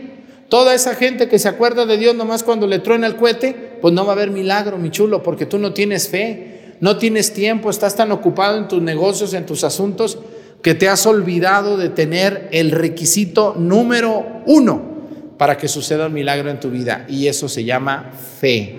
Toda 0.50 0.74
esa 0.74 0.96
gente 0.96 1.30
que 1.30 1.40
se 1.40 1.48
acuerda 1.48 1.86
de 1.86 1.98
Dios 1.98 2.16
nomás 2.16 2.44
cuando 2.44 2.68
le 2.68 2.80
truena 2.80 3.08
el 3.08 3.16
cohete, 3.16 3.78
pues 3.82 3.94
no 3.94 4.04
va 4.04 4.12
a 4.12 4.16
haber 4.16 4.32
milagro, 4.32 4.78
mi 4.78 4.90
chulo, 4.90 5.24
porque 5.24 5.46
tú 5.46 5.60
no 5.60 5.74
tienes 5.74 6.10
fe, 6.10 6.76
no 6.82 6.98
tienes 6.98 7.34
tiempo, 7.34 7.70
estás 7.70 7.96
tan 7.96 8.12
ocupado 8.12 8.58
en 8.58 8.68
tus 8.68 8.82
negocios, 8.82 9.34
en 9.34 9.46
tus 9.46 9.64
asuntos, 9.64 10.18
que 10.64 10.74
te 10.74 10.90
has 10.90 11.06
olvidado 11.06 11.78
de 11.78 11.90
tener 11.90 12.50
el 12.52 12.72
requisito 12.72 13.56
número 13.58 14.42
uno 14.48 14.99
para 15.40 15.58
que 15.58 15.70
suceda 15.70 16.08
un 16.08 16.14
milagro 16.14 16.52
en 16.52 16.60
tu 16.60 16.70
vida. 16.70 17.06
Y 17.08 17.28
eso 17.28 17.48
se 17.48 17.64
llama 17.64 18.12
fe. 18.12 18.76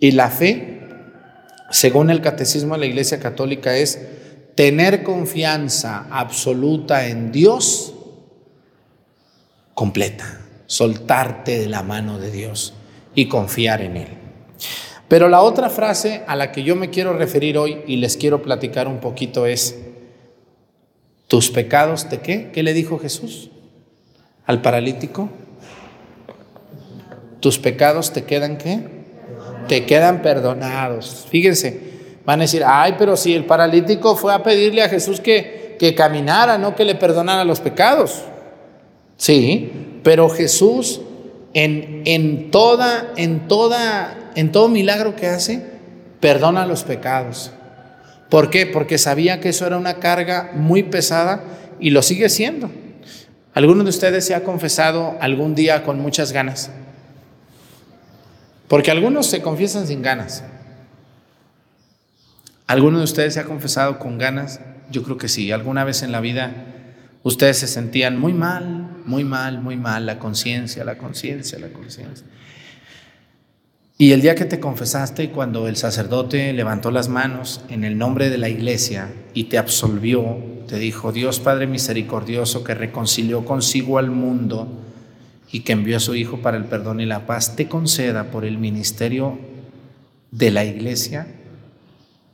Y 0.00 0.12
la 0.12 0.30
fe, 0.30 0.80
según 1.70 2.08
el 2.08 2.22
catecismo 2.22 2.72
de 2.72 2.80
la 2.80 2.86
Iglesia 2.86 3.20
Católica, 3.20 3.76
es 3.76 4.00
tener 4.54 5.02
confianza 5.02 6.06
absoluta 6.10 7.06
en 7.08 7.30
Dios 7.30 7.92
completa, 9.74 10.40
soltarte 10.64 11.58
de 11.58 11.68
la 11.68 11.82
mano 11.82 12.18
de 12.18 12.30
Dios 12.30 12.72
y 13.14 13.28
confiar 13.28 13.82
en 13.82 13.98
Él. 13.98 14.08
Pero 15.08 15.28
la 15.28 15.42
otra 15.42 15.68
frase 15.68 16.22
a 16.26 16.36
la 16.36 16.52
que 16.52 16.62
yo 16.62 16.74
me 16.74 16.88
quiero 16.88 17.12
referir 17.12 17.58
hoy 17.58 17.82
y 17.86 17.96
les 17.96 18.16
quiero 18.16 18.40
platicar 18.40 18.88
un 18.88 18.98
poquito 18.98 19.44
es, 19.44 19.78
¿Tus 21.28 21.50
pecados 21.50 22.08
te 22.08 22.20
qué? 22.20 22.50
¿Qué 22.50 22.62
le 22.62 22.72
dijo 22.72 22.98
Jesús 22.98 23.51
al 24.52 24.62
paralítico? 24.62 25.28
¿Tus 27.40 27.58
pecados 27.58 28.12
te 28.12 28.24
quedan 28.24 28.56
qué? 28.56 28.80
Te 29.66 29.84
quedan 29.84 30.22
perdonados. 30.22 31.26
Fíjense, 31.28 31.80
van 32.24 32.40
a 32.40 32.44
decir, 32.44 32.62
ay, 32.64 32.94
pero 32.98 33.16
si 33.16 33.34
el 33.34 33.44
paralítico 33.44 34.14
fue 34.14 34.32
a 34.32 34.42
pedirle 34.42 34.82
a 34.82 34.88
Jesús 34.88 35.20
que, 35.20 35.76
que 35.78 35.94
caminara, 35.94 36.58
no 36.58 36.76
que 36.76 36.84
le 36.84 36.94
perdonara 36.94 37.44
los 37.44 37.60
pecados. 37.60 38.22
Sí, 39.16 39.98
pero 40.02 40.28
Jesús 40.28 41.00
en, 41.54 42.02
en, 42.04 42.50
toda, 42.50 43.12
en, 43.16 43.48
toda, 43.48 44.30
en 44.34 44.52
todo 44.52 44.68
milagro 44.68 45.16
que 45.16 45.26
hace, 45.26 45.62
perdona 46.20 46.66
los 46.66 46.84
pecados. 46.84 47.52
¿Por 48.28 48.50
qué? 48.50 48.66
Porque 48.66 48.98
sabía 48.98 49.40
que 49.40 49.50
eso 49.50 49.66
era 49.66 49.76
una 49.76 49.94
carga 49.94 50.52
muy 50.54 50.82
pesada 50.84 51.44
y 51.80 51.90
lo 51.90 52.02
sigue 52.02 52.28
siendo. 52.28 52.70
¿Alguno 53.54 53.84
de 53.84 53.90
ustedes 53.90 54.24
se 54.24 54.34
ha 54.34 54.44
confesado 54.44 55.16
algún 55.20 55.54
día 55.54 55.84
con 55.84 56.00
muchas 56.00 56.32
ganas? 56.32 56.70
Porque 58.66 58.90
algunos 58.90 59.26
se 59.26 59.42
confiesan 59.42 59.86
sin 59.86 60.00
ganas. 60.00 60.42
¿Alguno 62.66 62.98
de 62.98 63.04
ustedes 63.04 63.34
se 63.34 63.40
ha 63.40 63.44
confesado 63.44 63.98
con 63.98 64.16
ganas? 64.16 64.60
Yo 64.90 65.02
creo 65.02 65.18
que 65.18 65.28
sí. 65.28 65.52
¿Alguna 65.52 65.84
vez 65.84 66.02
en 66.02 66.12
la 66.12 66.20
vida 66.20 66.54
ustedes 67.22 67.58
se 67.58 67.66
sentían 67.66 68.18
muy 68.18 68.32
mal, 68.32 68.88
muy 69.04 69.24
mal, 69.24 69.60
muy 69.60 69.76
mal? 69.76 70.06
La 70.06 70.18
conciencia, 70.18 70.82
la 70.84 70.96
conciencia, 70.96 71.58
la 71.58 71.68
conciencia. 71.68 72.26
Y 74.02 74.10
el 74.10 74.20
día 74.20 74.34
que 74.34 74.46
te 74.46 74.58
confesaste, 74.58 75.30
cuando 75.30 75.68
el 75.68 75.76
sacerdote 75.76 76.52
levantó 76.52 76.90
las 76.90 77.08
manos 77.08 77.60
en 77.68 77.84
el 77.84 77.96
nombre 77.96 78.30
de 78.30 78.36
la 78.36 78.48
iglesia 78.48 79.14
y 79.32 79.44
te 79.44 79.58
absolvió, 79.58 80.38
te 80.66 80.80
dijo, 80.80 81.12
Dios 81.12 81.38
Padre 81.38 81.68
misericordioso 81.68 82.64
que 82.64 82.74
reconcilió 82.74 83.44
consigo 83.44 83.98
al 83.98 84.10
mundo 84.10 84.66
y 85.52 85.60
que 85.60 85.70
envió 85.70 85.98
a 85.98 86.00
su 86.00 86.16
Hijo 86.16 86.38
para 86.38 86.56
el 86.56 86.64
perdón 86.64 86.98
y 86.98 87.06
la 87.06 87.26
paz, 87.26 87.54
te 87.54 87.68
conceda 87.68 88.32
por 88.32 88.44
el 88.44 88.58
ministerio 88.58 89.38
de 90.32 90.50
la 90.50 90.64
iglesia 90.64 91.28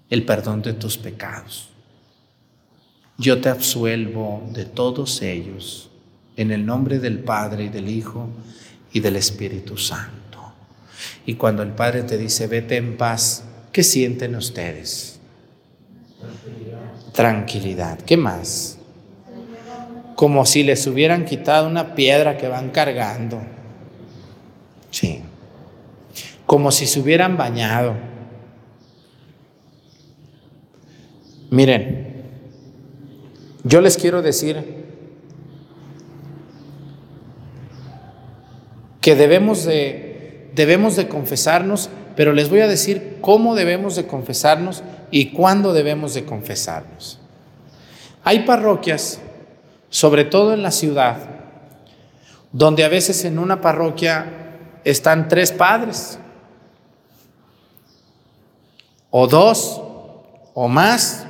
el 0.09 0.25
perdón 0.25 0.63
de 0.63 0.73
tus 0.73 0.97
pecados. 0.97 1.69
Yo 3.19 3.43
te 3.43 3.51
absuelvo 3.51 4.49
de 4.55 4.65
todos 4.65 5.21
ellos 5.21 5.91
en 6.39 6.51
el 6.51 6.65
nombre 6.65 6.99
del 6.99 7.19
Padre 7.19 7.65
y 7.65 7.69
del 7.69 7.91
Hijo 7.91 8.31
y 8.91 9.01
del 9.01 9.17
Espíritu 9.17 9.77
Santo. 9.77 10.18
Y 11.27 11.35
cuando 11.35 11.63
el 11.63 11.71
Padre 11.71 12.03
te 12.03 12.19
dice, 12.19 12.47
vete 12.47 12.77
en 12.77 12.97
paz, 12.97 13.45
¿qué 13.73 13.83
sienten 13.83 14.35
ustedes? 14.35 15.19
Tranquilidad. 17.13 17.99
¿Qué 18.01 18.17
más? 18.17 18.79
Como 20.15 20.45
si 20.47 20.63
les 20.63 20.87
hubieran 20.87 21.25
quitado 21.25 21.69
una 21.69 21.95
piedra 21.95 22.37
que 22.37 22.49
van 22.49 22.71
cargando. 22.71 23.41
Sí. 24.91 25.23
Como 26.47 26.71
si 26.73 26.87
se 26.87 27.01
hubieran 27.01 27.37
bañado. 27.37 27.95
Miren, 31.51 32.25
yo 33.65 33.81
les 33.81 33.97
quiero 33.97 34.23
decir 34.23 34.85
que 39.01 39.15
debemos 39.15 39.65
de, 39.65 40.08
debemos 40.59 40.97
de 40.97 41.07
confesarnos, 41.07 41.89
pero 42.17 42.33
les 42.33 42.51
voy 42.51 42.63
a 42.63 42.67
decir 42.67 43.19
cómo 43.21 43.55
debemos 43.55 43.95
de 43.95 44.09
confesarnos 44.09 44.83
y 45.13 45.31
cuándo 45.31 45.73
debemos 45.73 46.15
de 46.15 46.25
confesarnos. 46.25 47.21
Hay 48.25 48.41
parroquias, 48.41 49.21
sobre 49.89 50.25
todo 50.25 50.53
en 50.53 50.65
la 50.65 50.73
ciudad, 50.73 51.17
donde 52.51 52.85
a 52.85 52.89
veces 52.89 53.25
en 53.25 53.39
una 53.39 53.61
parroquia 53.61 54.27
están 54.83 55.29
tres 55.29 55.53
padres, 55.53 56.19
o 59.11 59.29
dos, 59.29 59.81
o 60.55 60.67
más. 60.67 61.25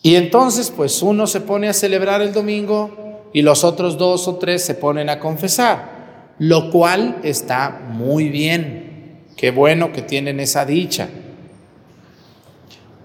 Y 0.00 0.14
entonces, 0.14 0.70
pues 0.70 1.02
uno 1.02 1.26
se 1.26 1.40
pone 1.40 1.68
a 1.68 1.72
celebrar 1.72 2.22
el 2.22 2.32
domingo 2.32 3.10
y 3.32 3.42
los 3.42 3.64
otros 3.64 3.98
dos 3.98 4.26
o 4.28 4.36
tres 4.36 4.64
se 4.64 4.74
ponen 4.74 5.08
a 5.08 5.18
confesar, 5.18 5.99
lo 6.40 6.70
cual 6.70 7.18
está 7.22 7.82
muy 7.90 8.30
bien. 8.30 9.18
Qué 9.36 9.50
bueno 9.50 9.92
que 9.92 10.00
tienen 10.00 10.40
esa 10.40 10.64
dicha. 10.64 11.06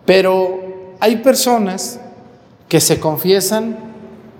Pero 0.06 0.96
hay 1.02 1.18
personas 1.18 2.00
que 2.70 2.80
se 2.80 3.00
confiesan 3.02 3.78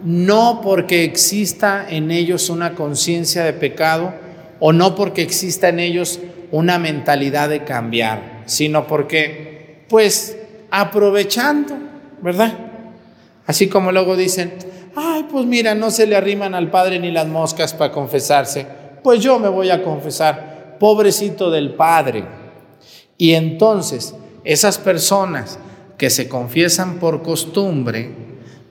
no 0.02 0.62
porque 0.64 1.04
exista 1.04 1.86
en 1.90 2.10
ellos 2.10 2.50
una 2.50 2.74
conciencia 2.74 3.44
de 3.44 3.52
pecado 3.52 4.14
o 4.62 4.72
no 4.72 4.96
porque 4.96 5.24
exista 5.24 5.68
en 5.68 5.82
ellos 5.82 6.22
una 6.52 6.80
mentalidad 6.80 7.50
de 7.50 7.66
cambiar, 7.66 8.44
sino 8.46 8.88
porque, 8.88 9.84
pues, 9.90 10.38
aprovechando, 10.72 11.76
¿verdad? 12.22 12.54
Así 13.46 13.68
como 13.68 13.92
luego 13.92 14.16
dicen, 14.16 14.54
ay, 14.96 15.26
pues 15.30 15.46
mira, 15.46 15.76
no 15.76 15.92
se 15.92 16.08
le 16.08 16.16
arriman 16.16 16.56
al 16.56 16.72
Padre 16.72 17.00
ni 17.00 17.12
las 17.12 17.28
moscas 17.28 17.74
para 17.74 17.92
confesarse, 17.92 18.85
pues 19.06 19.22
yo 19.22 19.38
me 19.38 19.50
voy 19.50 19.70
a 19.70 19.84
confesar, 19.84 20.78
pobrecito 20.80 21.52
del 21.52 21.76
Padre. 21.76 22.24
Y 23.20 23.34
entonces, 23.36 24.16
esas 24.44 24.80
personas 24.80 25.60
que 25.96 26.10
se 26.10 26.28
confiesan 26.28 26.96
por 26.96 27.22
costumbre, 27.22 28.10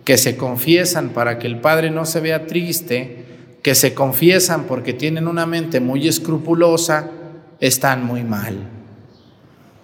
que 0.02 0.18
se 0.18 0.36
confiesan 0.36 1.10
para 1.10 1.38
que 1.38 1.46
el 1.46 1.60
Padre 1.60 1.92
no 1.92 2.04
se 2.04 2.18
vea 2.18 2.48
triste, 2.48 3.26
que 3.62 3.76
se 3.76 3.94
confiesan 3.94 4.64
porque 4.64 4.92
tienen 4.92 5.28
una 5.28 5.46
mente 5.46 5.78
muy 5.78 6.08
escrupulosa, 6.08 7.12
están 7.60 8.04
muy 8.04 8.24
mal. 8.24 8.56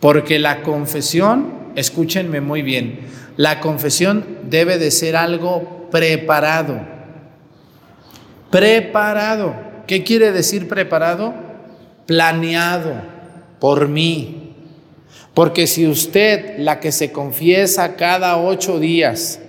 Porque 0.00 0.40
la 0.40 0.62
confesión, 0.62 1.70
escúchenme 1.76 2.40
muy 2.40 2.62
bien, 2.62 3.02
la 3.36 3.60
confesión 3.60 4.24
debe 4.50 4.78
de 4.78 4.90
ser 4.90 5.14
algo 5.14 5.86
preparado. 5.92 6.80
Preparado. 8.50 9.69
¿Qué 9.90 10.05
quiere 10.05 10.31
decir 10.31 10.68
preparado? 10.68 11.35
Planeado 12.07 12.92
por 13.59 13.88
mí. 13.88 14.55
Porque 15.35 15.66
si 15.66 15.88
usted, 15.88 16.61
la 16.61 16.79
que 16.79 16.92
se 16.92 17.11
confiesa 17.11 17.96
cada 17.96 18.38
ocho 18.38 18.79
días, 18.79 19.40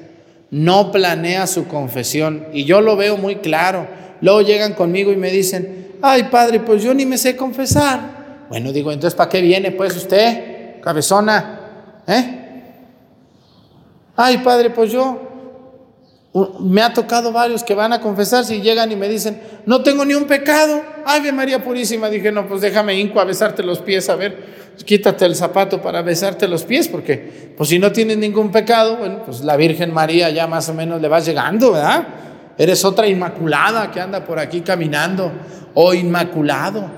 no 0.50 0.92
planea 0.92 1.46
su 1.46 1.68
confesión, 1.68 2.48
y 2.54 2.64
yo 2.64 2.82
lo 2.82 2.96
veo 2.96 3.18
muy 3.18 3.36
claro, 3.36 3.86
luego 4.20 4.42
llegan 4.42 4.74
conmigo 4.74 5.12
y 5.12 5.16
me 5.16 5.30
dicen, 5.30 5.92
ay 6.02 6.24
padre, 6.32 6.60
pues 6.60 6.82
yo 6.82 6.92
ni 6.96 7.06
me 7.06 7.20
sé 7.20 7.36
confesar. 7.36 8.46
Bueno, 8.50 8.72
digo, 8.72 8.92
entonces 8.92 9.16
¿para 9.16 9.30
qué 9.30 9.42
viene 9.42 9.70
pues 9.70 9.96
usted, 9.96 10.82
cabezona? 10.82 12.02
¿Eh? 12.08 12.64
Ay 14.16 14.40
padre, 14.40 14.72
pues 14.72 14.92
yo, 14.92 15.31
me 16.60 16.82
ha 16.82 16.94
tocado 16.94 17.32
varios 17.32 17.64
que 17.64 17.76
van 17.76 17.92
a 17.92 18.00
confesarse 18.00 18.56
y 18.56 18.62
llegan 18.62 18.92
y 18.92 18.96
me 18.96 19.10
dicen, 19.10 19.42
no 19.66 19.84
tengo 19.84 20.06
ni 20.06 20.14
un 20.14 20.26
pecado. 20.26 20.82
Ave 21.06 21.32
María 21.32 21.64
Purísima, 21.64 22.10
dije, 22.10 22.32
no, 22.32 22.48
pues 22.48 22.62
déjame 22.62 22.98
hinco 22.98 23.20
a 23.20 23.26
besarte 23.26 23.64
los 23.64 23.80
pies, 23.80 24.08
a 24.10 24.16
ver, 24.16 24.72
quítate 24.86 25.26
el 25.26 25.36
zapato 25.36 25.82
para 25.82 26.02
besarte 26.02 26.48
los 26.48 26.64
pies, 26.64 26.88
porque 26.88 27.54
pues 27.58 27.70
si 27.70 27.80
no 27.80 27.92
tienes 27.92 28.18
ningún 28.18 28.52
pecado, 28.52 28.98
bueno, 28.98 29.24
pues 29.26 29.42
la 29.42 29.58
Virgen 29.58 29.94
María 29.94 30.30
ya 30.30 30.48
más 30.48 30.70
o 30.70 30.74
menos 30.74 31.02
le 31.02 31.10
va 31.10 31.20
llegando, 31.20 31.74
¿verdad? 31.74 32.08
Eres 32.58 32.86
otra 32.86 33.08
inmaculada 33.08 33.92
que 33.92 34.00
anda 34.00 34.24
por 34.24 34.40
aquí 34.40 34.62
caminando, 34.62 35.32
o 35.74 35.94
inmaculado. 35.94 36.90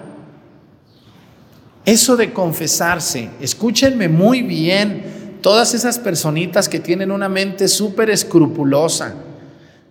Eso 1.86 2.15
de 2.15 2.32
confesarse, 2.32 3.30
escúchenme 3.41 4.08
muy 4.08 4.41
bien, 4.41 5.22
todas 5.43 5.73
esas 5.73 5.99
personitas 5.99 6.69
que 6.69 6.79
tienen 6.79 7.12
una 7.12 7.27
mente 7.27 7.67
súper 7.67 8.10
escrupulosa, 8.10 9.13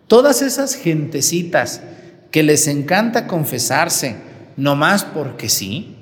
todas 0.09 0.41
esas 0.41 0.75
gentecitas 0.75 1.83
que 2.31 2.43
les 2.43 2.67
encanta 2.67 3.27
confesarse, 3.27 4.17
nomás 4.57 5.05
porque 5.05 5.51
sí, 5.51 5.95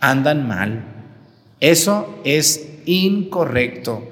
andan 0.00 0.48
mal. 0.48 0.82
Eso 1.60 2.18
es 2.24 2.68
incorrecto. 2.86 4.08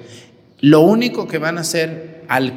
Lo 0.60 0.82
único 0.82 1.26
que 1.26 1.38
van 1.38 1.56
a 1.56 1.62
hacer 1.62 2.24
al, 2.28 2.54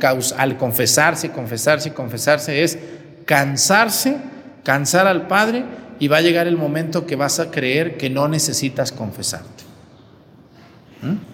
confesarse, 0.58 1.32
confesarse, 1.32 1.94
confesarse 1.94 2.62
es 2.62 2.78
cansarse, 3.24 4.18
cansar 4.66 5.08
al 5.08 5.28
Padre 5.28 5.64
y 5.98 6.10
va 6.10 6.18
a 6.18 6.22
llegar 6.22 6.46
el 6.48 6.58
momento 6.58 7.06
que 7.06 7.16
vas 7.16 7.40
a 7.40 7.52
creer 7.52 7.96
que 7.96 8.10
no 8.10 8.28
necesitas 8.28 8.92
confesarte. 8.92 9.64
¿Mm? 11.04 11.31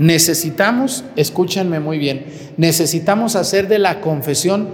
Necesitamos, 0.00 1.04
escúchenme 1.14 1.78
muy 1.78 1.98
bien, 1.98 2.24
necesitamos 2.56 3.36
hacer 3.36 3.68
de 3.68 3.78
la 3.78 4.00
confesión 4.00 4.66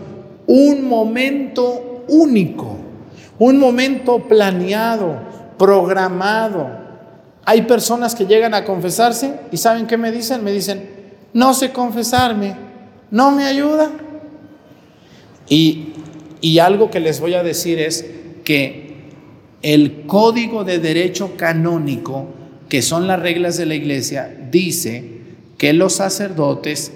un 0.47 0.89
momento 0.89 2.05
único, 2.07 2.77
un 3.41 3.59
momento 3.59 4.21
planeado, 4.29 5.19
programado. 5.59 6.71
Hay 7.45 7.63
personas 7.63 8.15
que 8.15 8.27
llegan 8.27 8.55
a 8.55 8.65
confesarse 8.65 9.35
y 9.51 9.57
¿saben 9.57 9.89
qué 9.89 9.97
me 9.97 10.13
dicen? 10.13 10.45
Me 10.45 10.53
dicen, 10.53 10.89
no 11.33 11.55
sé 11.55 11.73
confesarme, 11.73 12.55
¿no 13.11 13.33
me 13.33 13.47
ayuda? 13.47 13.91
Y, 15.49 15.89
y 16.41 16.61
algo 16.61 16.89
que 16.89 17.01
les 17.01 17.19
voy 17.19 17.35
a 17.35 17.43
decir 17.43 17.81
es 17.81 18.09
que 18.45 18.95
el 19.63 20.03
código 20.07 20.63
de 20.63 20.79
derecho 20.79 21.33
canónico, 21.37 22.29
que 22.69 22.81
son 22.81 23.09
las 23.09 23.19
reglas 23.19 23.57
de 23.57 23.67
la 23.67 23.75
iglesia, 23.75 24.33
dice 24.53 25.16
que 25.59 25.73
los 25.73 25.95
sacerdotes 25.95 26.93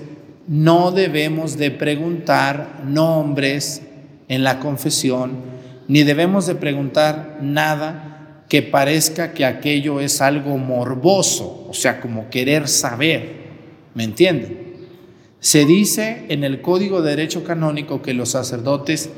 no 0.47 0.91
debemos 0.91 1.57
de 1.57 1.71
preguntar 1.71 2.83
nombres 2.85 3.83
en 4.29 4.45
la 4.45 4.59
confesión, 4.59 5.33
ni 5.89 6.03
debemos 6.03 6.47
de 6.47 6.55
preguntar 6.55 7.39
nada 7.41 8.45
que 8.49 8.63
parezca 8.63 9.33
que 9.33 9.45
aquello 9.45 10.01
es 10.01 10.21
algo 10.21 10.59
morboso, 10.59 11.67
o 11.69 11.75
sea, 11.75 12.01
como 12.01 12.31
querer 12.31 12.69
saber. 12.69 13.41
¿Me 13.95 14.05
entienden? 14.05 14.71
Se 15.39 15.65
dice 15.65 16.27
en 16.29 16.45
el 16.45 16.61
Código 16.61 17.01
de 17.01 17.11
Derecho 17.11 17.45
Canónico 17.45 18.03
que 18.03 18.13
los 18.13 18.31
sacerdotes 18.31 19.11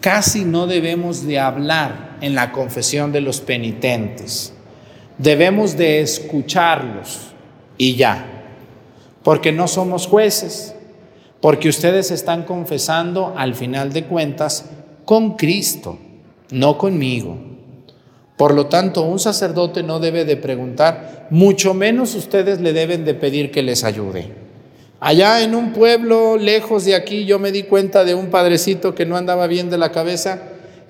casi 0.00 0.44
no 0.44 0.66
debemos 0.66 1.26
de 1.26 1.38
hablar 1.38 2.16
en 2.20 2.34
la 2.34 2.50
confesión 2.50 3.12
de 3.12 3.20
los 3.20 3.40
penitentes. 3.40 4.52
Debemos 5.18 5.76
de 5.76 6.00
escucharlos 6.00 7.32
y 7.76 7.94
ya, 7.96 8.27
porque 9.22 9.52
no 9.52 9.68
somos 9.68 10.06
jueces, 10.06 10.74
porque 11.40 11.68
ustedes 11.68 12.10
están 12.10 12.44
confesando 12.44 13.34
al 13.36 13.54
final 13.54 13.92
de 13.92 14.04
cuentas 14.04 14.66
con 15.04 15.36
Cristo, 15.36 15.98
no 16.50 16.78
conmigo. 16.78 17.38
Por 18.36 18.54
lo 18.54 18.66
tanto, 18.66 19.02
un 19.02 19.18
sacerdote 19.18 19.82
no 19.82 19.98
debe 19.98 20.24
de 20.24 20.36
preguntar, 20.36 21.26
mucho 21.30 21.74
menos 21.74 22.14
ustedes 22.14 22.60
le 22.60 22.72
deben 22.72 23.04
de 23.04 23.14
pedir 23.14 23.50
que 23.50 23.62
les 23.62 23.84
ayude. 23.84 24.32
Allá 25.00 25.42
en 25.42 25.54
un 25.54 25.72
pueblo 25.72 26.36
lejos 26.36 26.84
de 26.84 26.94
aquí 26.94 27.24
yo 27.24 27.38
me 27.38 27.52
di 27.52 27.64
cuenta 27.64 28.04
de 28.04 28.14
un 28.14 28.30
padrecito 28.30 28.94
que 28.94 29.06
no 29.06 29.16
andaba 29.16 29.46
bien 29.46 29.70
de 29.70 29.78
la 29.78 29.92
cabeza 29.92 30.40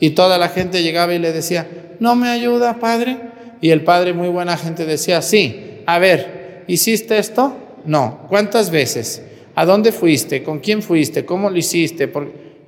y 0.01 0.11
toda 0.11 0.39
la 0.39 0.49
gente 0.49 0.83
llegaba 0.83 1.15
y 1.15 1.19
le 1.19 1.33
decía, 1.33 1.67
¿no 2.01 2.15
me 2.15 2.29
ayuda, 2.29 2.79
padre? 2.81 3.19
Y 3.61 3.71
el 3.71 3.83
padre, 3.83 4.13
muy 4.13 4.29
buena 4.29 4.57
gente, 4.57 4.87
decía, 4.87 5.21
sí, 5.21 5.83
a 5.87 5.99
ver, 5.99 6.65
¿hiciste 6.69 7.19
esto? 7.19 7.55
No. 7.85 8.27
¿Cuántas 8.29 8.71
veces? 8.71 9.23
¿A 9.55 9.65
dónde 9.65 9.93
fuiste? 9.93 10.43
¿Con 10.43 10.61
quién 10.61 10.83
fuiste? 10.83 11.25
¿Cómo 11.25 11.51
lo 11.51 11.57
hiciste? 11.57 12.11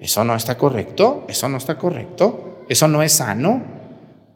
Eso 0.01 0.25
no 0.25 0.35
está 0.35 0.57
correcto, 0.57 1.25
eso 1.29 1.49
no 1.49 1.59
está 1.59 1.77
correcto, 1.77 2.64
eso 2.68 2.88
no 2.88 3.03
es 3.03 3.12
sano. 3.12 3.62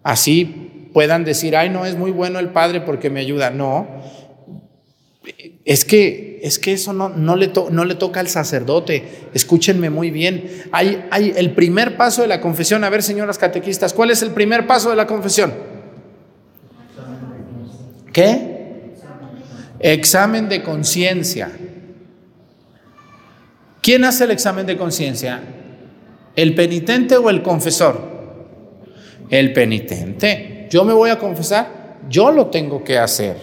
Así 0.03 0.89
puedan 0.93 1.25
decir, 1.25 1.57
ay, 1.57 1.71
no 1.71 1.87
es 1.87 1.97
muy 1.97 2.11
bueno 2.11 2.39
el 2.39 2.51
padre 2.51 2.81
porque 2.83 3.11
me 3.11 3.21
ayuda. 3.21 3.51
No, 3.51 3.87
es 5.65 5.85
que, 5.87 6.39
es 6.43 6.59
que 6.59 6.75
eso 6.75 6.93
no, 6.93 7.09
no, 7.09 7.35
le 7.35 7.49
to- 7.49 7.71
no 7.71 7.85
le 7.87 7.95
toca 7.95 8.21
al 8.21 8.29
sacerdote. 8.29 9.03
Escúchenme 9.33 9.89
muy 9.91 10.11
bien. 10.11 10.47
Hay, 10.71 11.07
hay 11.11 11.33
el 11.35 11.55
primer 11.55 11.97
paso 11.97 12.21
de 12.23 12.29
la 12.29 12.41
confesión. 12.43 12.85
A 12.85 12.91
ver, 12.91 13.03
señoras 13.03 13.39
catequistas, 13.39 13.95
¿cuál 13.95 14.11
es 14.11 14.21
el 14.23 14.31
primer 14.33 14.67
paso 14.67 14.91
de 14.91 14.97
la 14.97 15.07
confesión? 15.07 15.53
¿Qué? 18.13 18.54
Examen 19.87 20.49
de 20.49 20.63
conciencia. 20.63 21.53
¿Quién 23.83 24.03
hace 24.05 24.25
el 24.25 24.31
examen 24.31 24.65
de 24.65 24.79
conciencia? 24.79 25.43
¿El 26.35 26.55
penitente 26.55 27.19
o 27.19 27.29
el 27.29 27.43
confesor? 27.43 28.01
El 29.29 29.53
penitente. 29.53 30.69
Yo 30.71 30.85
me 30.85 30.95
voy 30.95 31.11
a 31.11 31.19
confesar, 31.19 31.99
yo 32.09 32.33
lo 32.33 32.47
tengo 32.47 32.83
que 32.83 32.99
hacer. 32.99 33.37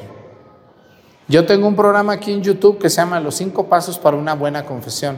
Yo 1.27 1.45
tengo 1.45 1.67
un 1.67 1.75
programa 1.75 2.13
aquí 2.13 2.33
en 2.33 2.41
YouTube 2.41 2.79
que 2.79 2.89
se 2.89 2.95
llama 2.95 3.19
Los 3.19 3.35
cinco 3.35 3.69
pasos 3.69 3.99
para 3.99 4.17
una 4.17 4.33
buena 4.33 4.65
confesión. 4.65 5.17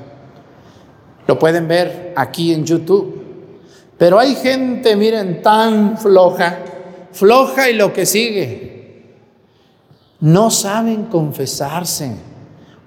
Lo 1.25 1.39
pueden 1.39 1.69
ver 1.69 2.11
aquí 2.17 2.53
en 2.53 2.65
YouTube. 2.65 3.23
Pero 3.97 4.19
hay 4.19 4.35
gente, 4.35 4.97
miren, 4.97 5.41
tan 5.41 5.97
floja, 5.97 6.59
floja 7.13 7.69
y 7.69 7.75
lo 7.75 7.93
que 7.93 8.05
sigue. 8.05 8.72
No 10.23 10.51
saben 10.51 11.07
confesarse. 11.07 12.13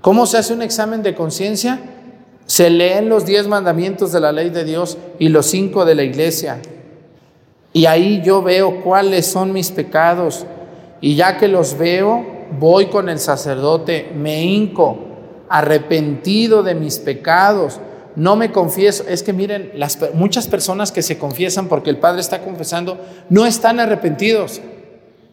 ¿Cómo 0.00 0.24
se 0.24 0.38
hace 0.38 0.54
un 0.54 0.62
examen 0.62 1.02
de 1.02 1.14
conciencia? 1.14 1.78
Se 2.46 2.70
leen 2.70 3.10
los 3.10 3.26
diez 3.26 3.46
mandamientos 3.46 4.10
de 4.10 4.20
la 4.20 4.32
ley 4.32 4.48
de 4.48 4.64
Dios 4.64 4.96
y 5.18 5.28
los 5.28 5.44
cinco 5.44 5.84
de 5.84 5.94
la 5.94 6.02
iglesia. 6.02 6.62
Y 7.74 7.84
ahí 7.84 8.22
yo 8.24 8.40
veo 8.40 8.82
cuáles 8.82 9.26
son 9.26 9.52
mis 9.52 9.70
pecados. 9.70 10.46
Y 11.02 11.14
ya 11.14 11.36
que 11.36 11.46
los 11.46 11.76
veo, 11.76 12.24
voy 12.58 12.86
con 12.86 13.10
el 13.10 13.18
sacerdote, 13.18 14.10
me 14.16 14.42
hinco, 14.42 14.96
arrepentido 15.50 16.62
de 16.62 16.74
mis 16.74 16.98
pecados. 16.98 17.80
No 18.14 18.36
me 18.36 18.50
confieso. 18.50 19.04
Es 19.06 19.22
que 19.22 19.34
miren, 19.34 19.72
las, 19.74 19.98
muchas 20.14 20.48
personas 20.48 20.90
que 20.90 21.02
se 21.02 21.18
confiesan 21.18 21.68
porque 21.68 21.90
el 21.90 21.98
Padre 21.98 22.22
está 22.22 22.42
confesando, 22.42 22.96
no 23.28 23.44
están 23.44 23.78
arrepentidos. 23.78 24.62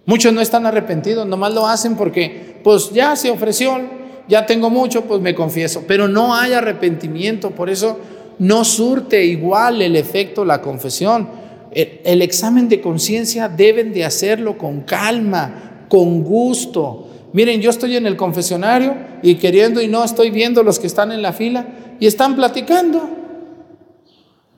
Muchos 0.05 0.33
no 0.33 0.41
están 0.41 0.65
arrepentidos, 0.65 1.25
nomás 1.25 1.53
lo 1.53 1.65
hacen 1.65 1.95
porque, 1.95 2.59
pues 2.63 2.91
ya 2.91 3.15
se 3.15 3.31
ofreció, 3.31 3.79
ya 4.27 4.45
tengo 4.45 4.69
mucho, 4.69 5.05
pues 5.05 5.21
me 5.21 5.33
confieso. 5.33 5.83
Pero 5.87 6.07
no 6.07 6.35
hay 6.35 6.53
arrepentimiento, 6.53 7.51
por 7.51 7.69
eso 7.69 7.97
no 8.39 8.65
surte 8.65 9.23
igual 9.23 9.81
el 9.81 9.95
efecto 9.95 10.43
la 10.43 10.61
confesión. 10.61 11.29
El, 11.71 12.21
examen 12.21 12.69
de 12.69 12.81
conciencia 12.81 13.49
deben 13.49 13.93
de 13.93 14.05
hacerlo 14.05 14.57
con 14.57 14.81
calma, 14.81 15.85
con 15.89 16.23
gusto. 16.23 17.07
Miren, 17.33 17.61
yo 17.61 17.69
estoy 17.69 17.95
en 17.95 18.05
el 18.05 18.15
confesionario 18.15 18.95
y 19.23 19.35
queriendo 19.35 19.81
y 19.81 19.87
no 19.87 20.03
estoy 20.03 20.29
viendo 20.29 20.61
los 20.61 20.77
que 20.77 20.87
están 20.87 21.11
en 21.11 21.21
la 21.21 21.33
fila 21.33 21.65
y 21.99 22.05
están 22.05 22.35
platicando. 22.35 23.09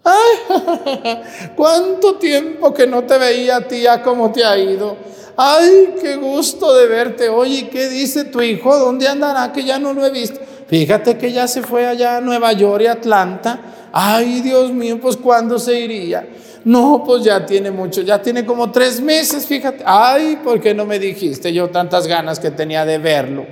Ay, 0.03 1.17
cuánto 1.55 2.15
tiempo 2.15 2.73
que 2.73 2.85
no 2.85 3.03
te 3.05 3.17
veía, 3.17 3.65
tía, 3.67 4.01
cómo 4.01 4.31
te 4.31 4.43
ha 4.43 4.57
ido. 4.57 4.97
Ay, 5.37 5.95
qué 6.01 6.15
gusto 6.15 6.73
de 6.75 6.87
verte. 6.87 7.29
Oye, 7.29 7.67
¿qué 7.69 7.89
dice 7.89 8.25
tu 8.25 8.41
hijo? 8.41 8.77
¿Dónde 8.77 9.07
andará? 9.07 9.51
Que 9.51 9.63
ya 9.63 9.79
no 9.79 9.93
lo 9.93 10.05
he 10.05 10.11
visto. 10.11 10.39
Fíjate 10.67 11.17
que 11.17 11.31
ya 11.31 11.47
se 11.47 11.61
fue 11.61 11.85
allá 11.85 12.17
a 12.17 12.21
Nueva 12.21 12.53
York 12.53 12.83
y 12.83 12.87
Atlanta. 12.87 13.59
Ay, 13.91 14.41
Dios 14.41 14.71
mío, 14.71 14.99
pues 15.01 15.17
¿cuándo 15.17 15.59
se 15.59 15.79
iría? 15.79 16.27
No, 16.65 17.03
pues 17.05 17.23
ya 17.23 17.45
tiene 17.45 17.69
mucho, 17.69 18.01
ya 18.01 18.19
tiene 18.21 18.43
como 18.43 18.71
tres 18.71 18.99
meses, 18.99 19.45
fíjate. 19.45 19.83
Ay, 19.85 20.39
¿por 20.43 20.59
qué 20.59 20.73
no 20.73 20.85
me 20.85 20.97
dijiste 20.97 21.53
yo 21.53 21.69
tantas 21.69 22.07
ganas 22.07 22.39
que 22.39 22.49
tenía 22.49 22.85
de 22.85 22.97
verlo? 22.97 23.45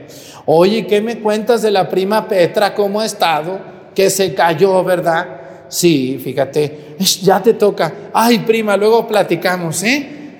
Oye, 0.45 0.87
¿qué 0.87 0.99
me 0.99 1.19
cuentas 1.19 1.61
de 1.61 1.69
la 1.69 1.87
prima 1.87 2.27
Petra? 2.27 2.73
¿Cómo 2.73 2.99
ha 2.99 3.05
estado? 3.05 3.59
Que 3.93 4.09
se 4.09 4.33
cayó, 4.33 4.83
¿verdad? 4.83 5.41
Sí, 5.69 6.19
fíjate, 6.23 6.95
ya 7.21 7.41
te 7.41 7.53
toca. 7.53 7.93
Ay, 8.13 8.39
prima, 8.39 8.75
luego 8.75 9.07
platicamos, 9.07 9.83
¿eh? 9.83 10.35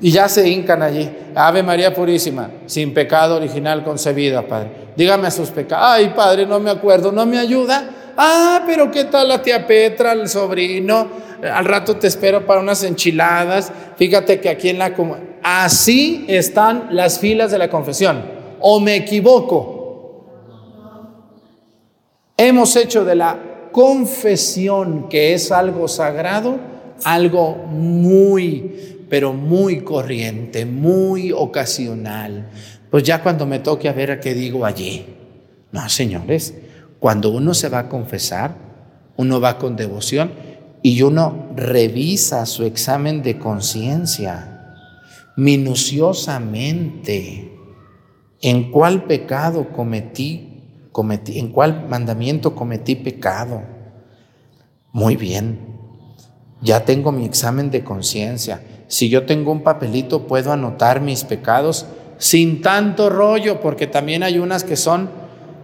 Y 0.00 0.10
ya 0.10 0.28
se 0.28 0.48
hincan 0.48 0.82
allí. 0.82 1.10
Ave 1.34 1.62
María 1.62 1.94
Purísima, 1.94 2.50
sin 2.66 2.94
pecado 2.94 3.36
original 3.36 3.84
concebida, 3.84 4.42
Padre. 4.42 4.70
Dígame 4.96 5.30
sus 5.30 5.50
pecados. 5.50 5.86
Ay, 5.88 6.12
Padre, 6.16 6.46
no 6.46 6.58
me 6.58 6.70
acuerdo, 6.70 7.12
¿no 7.12 7.26
me 7.26 7.38
ayuda? 7.38 7.90
Ah, 8.16 8.62
pero 8.66 8.90
¿qué 8.90 9.04
tal 9.04 9.28
la 9.28 9.42
tía 9.42 9.66
Petra, 9.66 10.12
el 10.12 10.28
sobrino? 10.28 11.08
Al 11.42 11.64
rato 11.64 11.96
te 11.96 12.06
espero 12.06 12.46
para 12.46 12.60
unas 12.60 12.82
enchiladas. 12.82 13.72
Fíjate 13.96 14.40
que 14.40 14.48
aquí 14.48 14.68
en 14.68 14.78
la... 14.78 14.92
Así 15.42 16.24
están 16.28 16.88
las 16.90 17.18
filas 17.18 17.50
de 17.50 17.58
la 17.58 17.70
confesión. 17.70 18.22
¿O 18.60 18.78
me 18.80 18.96
equivoco? 18.96 19.80
Hemos 22.36 22.74
hecho 22.76 23.04
de 23.04 23.14
la 23.14 23.38
confesión, 23.72 25.08
que 25.08 25.34
es 25.34 25.52
algo 25.52 25.88
sagrado, 25.88 26.58
algo 27.04 27.54
muy, 27.54 28.99
pero 29.10 29.34
muy 29.34 29.80
corriente, 29.80 30.64
muy 30.64 31.32
ocasional. 31.32 32.48
Pues 32.90 33.02
ya 33.02 33.22
cuando 33.22 33.44
me 33.44 33.58
toque 33.58 33.88
a 33.88 33.92
ver 33.92 34.12
a 34.12 34.20
qué 34.20 34.32
digo 34.32 34.64
allí. 34.64 35.04
No, 35.72 35.86
señores, 35.88 36.54
cuando 36.98 37.30
uno 37.30 37.52
se 37.52 37.68
va 37.68 37.80
a 37.80 37.88
confesar, 37.88 38.54
uno 39.16 39.40
va 39.40 39.58
con 39.58 39.76
devoción 39.76 40.32
y 40.82 41.02
uno 41.02 41.50
revisa 41.56 42.46
su 42.46 42.64
examen 42.64 43.22
de 43.22 43.38
conciencia 43.38 44.76
minuciosamente. 45.36 47.52
¿En 48.40 48.70
cuál 48.70 49.04
pecado 49.04 49.72
cometí, 49.72 50.88
cometí, 50.92 51.38
en 51.38 51.52
cuál 51.52 51.86
mandamiento 51.88 52.54
cometí 52.54 52.94
pecado? 52.94 53.62
Muy 54.92 55.16
bien. 55.16 55.68
Ya 56.62 56.84
tengo 56.84 57.12
mi 57.12 57.24
examen 57.24 57.70
de 57.70 57.84
conciencia. 57.84 58.60
Si 58.90 59.08
yo 59.08 59.24
tengo 59.24 59.52
un 59.52 59.62
papelito, 59.62 60.26
puedo 60.26 60.50
anotar 60.50 61.00
mis 61.00 61.22
pecados 61.22 61.86
sin 62.18 62.60
tanto 62.60 63.08
rollo, 63.08 63.60
porque 63.60 63.86
también 63.86 64.24
hay 64.24 64.40
unas 64.40 64.64
que 64.64 64.74
son, 64.74 65.10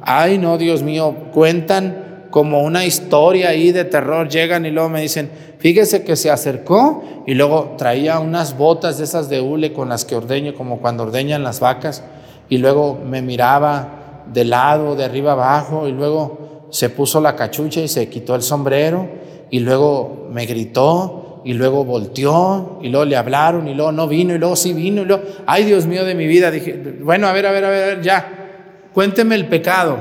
ay 0.00 0.38
no, 0.38 0.58
Dios 0.58 0.84
mío, 0.84 1.12
cuentan 1.34 2.28
como 2.30 2.62
una 2.62 2.84
historia 2.84 3.48
ahí 3.48 3.72
de 3.72 3.84
terror, 3.84 4.28
llegan 4.28 4.64
y 4.64 4.70
luego 4.70 4.90
me 4.90 5.00
dicen, 5.00 5.28
fíjese 5.58 6.04
que 6.04 6.14
se 6.14 6.30
acercó 6.30 7.02
y 7.26 7.34
luego 7.34 7.74
traía 7.76 8.20
unas 8.20 8.56
botas 8.56 8.98
de 8.98 9.04
esas 9.04 9.28
de 9.28 9.40
hule 9.40 9.72
con 9.72 9.88
las 9.88 10.04
que 10.04 10.14
ordeño, 10.14 10.54
como 10.54 10.78
cuando 10.78 11.02
ordeñan 11.02 11.42
las 11.42 11.58
vacas, 11.58 12.04
y 12.48 12.58
luego 12.58 12.96
me 13.04 13.22
miraba 13.22 14.22
de 14.32 14.44
lado, 14.44 14.94
de 14.94 15.04
arriba 15.04 15.32
abajo, 15.32 15.88
y 15.88 15.92
luego 15.92 16.68
se 16.70 16.90
puso 16.90 17.20
la 17.20 17.34
cachucha 17.34 17.80
y 17.80 17.88
se 17.88 18.08
quitó 18.08 18.36
el 18.36 18.42
sombrero, 18.42 19.08
y 19.50 19.58
luego 19.58 20.28
me 20.30 20.46
gritó, 20.46 21.25
y 21.46 21.52
luego 21.54 21.84
volteó, 21.84 22.80
y 22.82 22.88
luego 22.88 23.04
le 23.04 23.16
hablaron, 23.16 23.68
y 23.68 23.74
luego 23.74 23.92
no 23.92 24.08
vino, 24.08 24.34
y 24.34 24.38
luego 24.38 24.56
sí 24.56 24.72
vino, 24.72 25.02
y 25.02 25.04
luego, 25.04 25.22
ay 25.46 25.64
Dios 25.64 25.86
mío 25.86 26.04
de 26.04 26.16
mi 26.16 26.26
vida, 26.26 26.50
dije, 26.50 26.98
bueno, 27.00 27.28
a 27.28 27.32
ver, 27.32 27.46
a 27.46 27.52
ver, 27.52 27.64
a 27.64 27.70
ver, 27.70 28.02
ya, 28.02 28.88
cuénteme 28.92 29.36
el 29.36 29.46
pecado, 29.46 29.96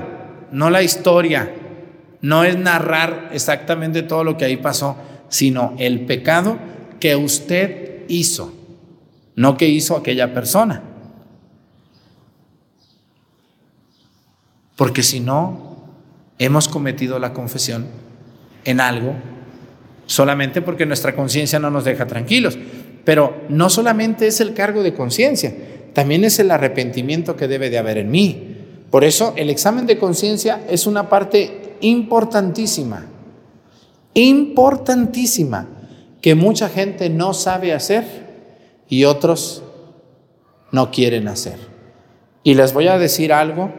no 0.52 0.72
la 0.72 0.82
historia, 0.82 1.54
no 2.22 2.44
es 2.44 2.58
narrar 2.58 3.30
exactamente 3.32 4.02
todo 4.02 4.24
lo 4.24 4.38
que 4.38 4.46
ahí 4.46 4.58
pasó, 4.58 4.98
sino 5.30 5.76
el 5.78 6.08
pecado 6.08 6.58
que 7.00 7.16
usted 7.16 8.06
hizo, 8.08 8.52
no 9.36 9.56
que 9.56 9.68
hizo 9.68 9.96
aquella 9.96 10.34
persona. 10.34 10.82
Porque 14.76 15.04
si 15.04 15.20
no, 15.20 15.92
hemos 16.40 16.68
cometido 16.68 17.20
la 17.20 17.34
confesión 17.34 17.86
en 18.64 18.82
algo 18.82 19.14
solamente 20.06 20.62
porque 20.62 20.86
nuestra 20.86 21.16
conciencia 21.16 21.60
no 21.60 21.70
nos 21.70 21.86
deja 21.86 22.08
tranquilos. 22.08 22.58
Pero 23.04 23.44
no 23.50 23.70
solamente 23.70 24.28
es 24.28 24.42
el 24.42 24.54
cargo 24.54 24.82
de 24.84 24.94
conciencia, 24.94 25.54
también 25.94 26.24
es 26.24 26.40
el 26.40 26.52
arrepentimiento 26.52 27.36
que 27.36 27.48
debe 27.48 27.70
de 27.70 27.78
haber 27.78 27.98
en 27.98 28.12
mí. 28.12 28.58
Por 28.90 29.04
eso 29.04 29.34
el 29.38 29.50
examen 29.50 29.86
de 29.86 29.98
conciencia 29.98 30.62
es 30.70 30.88
una 30.88 31.10
parte 31.10 31.76
importantísima, 31.82 33.06
importantísima, 34.14 35.68
que 36.22 36.34
mucha 36.34 36.70
gente 36.70 37.10
no 37.10 37.34
sabe 37.34 37.74
hacer 37.74 38.04
y 38.90 39.04
otros 39.04 39.64
no 40.72 40.92
quieren 40.92 41.28
hacer. 41.28 41.58
Y 42.44 42.56
les 42.56 42.74
voy 42.74 42.88
a 42.88 42.98
decir 42.98 43.32
algo 43.32 43.72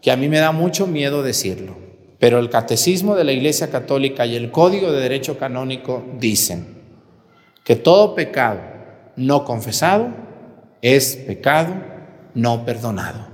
que 0.00 0.10
a 0.10 0.16
mí 0.16 0.28
me 0.28 0.38
da 0.38 0.52
mucho 0.52 0.86
miedo 0.86 1.22
decirlo, 1.22 1.76
pero 2.24 2.38
el 2.38 2.48
catecismo 2.48 3.16
de 3.16 3.22
la 3.22 3.32
Iglesia 3.32 3.70
Católica 3.70 4.24
y 4.24 4.34
el 4.34 4.50
Código 4.50 4.90
de 4.90 4.98
Derecho 4.98 5.36
Canónico 5.36 6.02
dicen 6.18 6.66
que 7.62 7.76
todo 7.76 8.14
pecado 8.14 8.62
no 9.16 9.44
confesado 9.44 10.08
es 10.80 11.16
pecado 11.16 11.74
no 12.32 12.64
perdonado. 12.64 13.28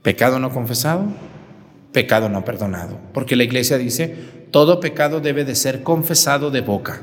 Pecado 0.00 0.38
no 0.38 0.48
confesado, 0.48 1.04
pecado 1.92 2.30
no 2.30 2.42
perdonado. 2.42 2.98
Porque 3.12 3.36
la 3.36 3.44
iglesia 3.44 3.76
dice, 3.76 4.46
todo 4.50 4.80
pecado 4.80 5.20
debe 5.20 5.44
de 5.44 5.54
ser 5.54 5.82
confesado 5.82 6.50
de 6.50 6.62
boca. 6.62 7.02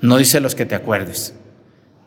No 0.00 0.16
dice 0.16 0.40
los 0.40 0.54
que 0.54 0.64
te 0.64 0.74
acuerdes. 0.74 1.34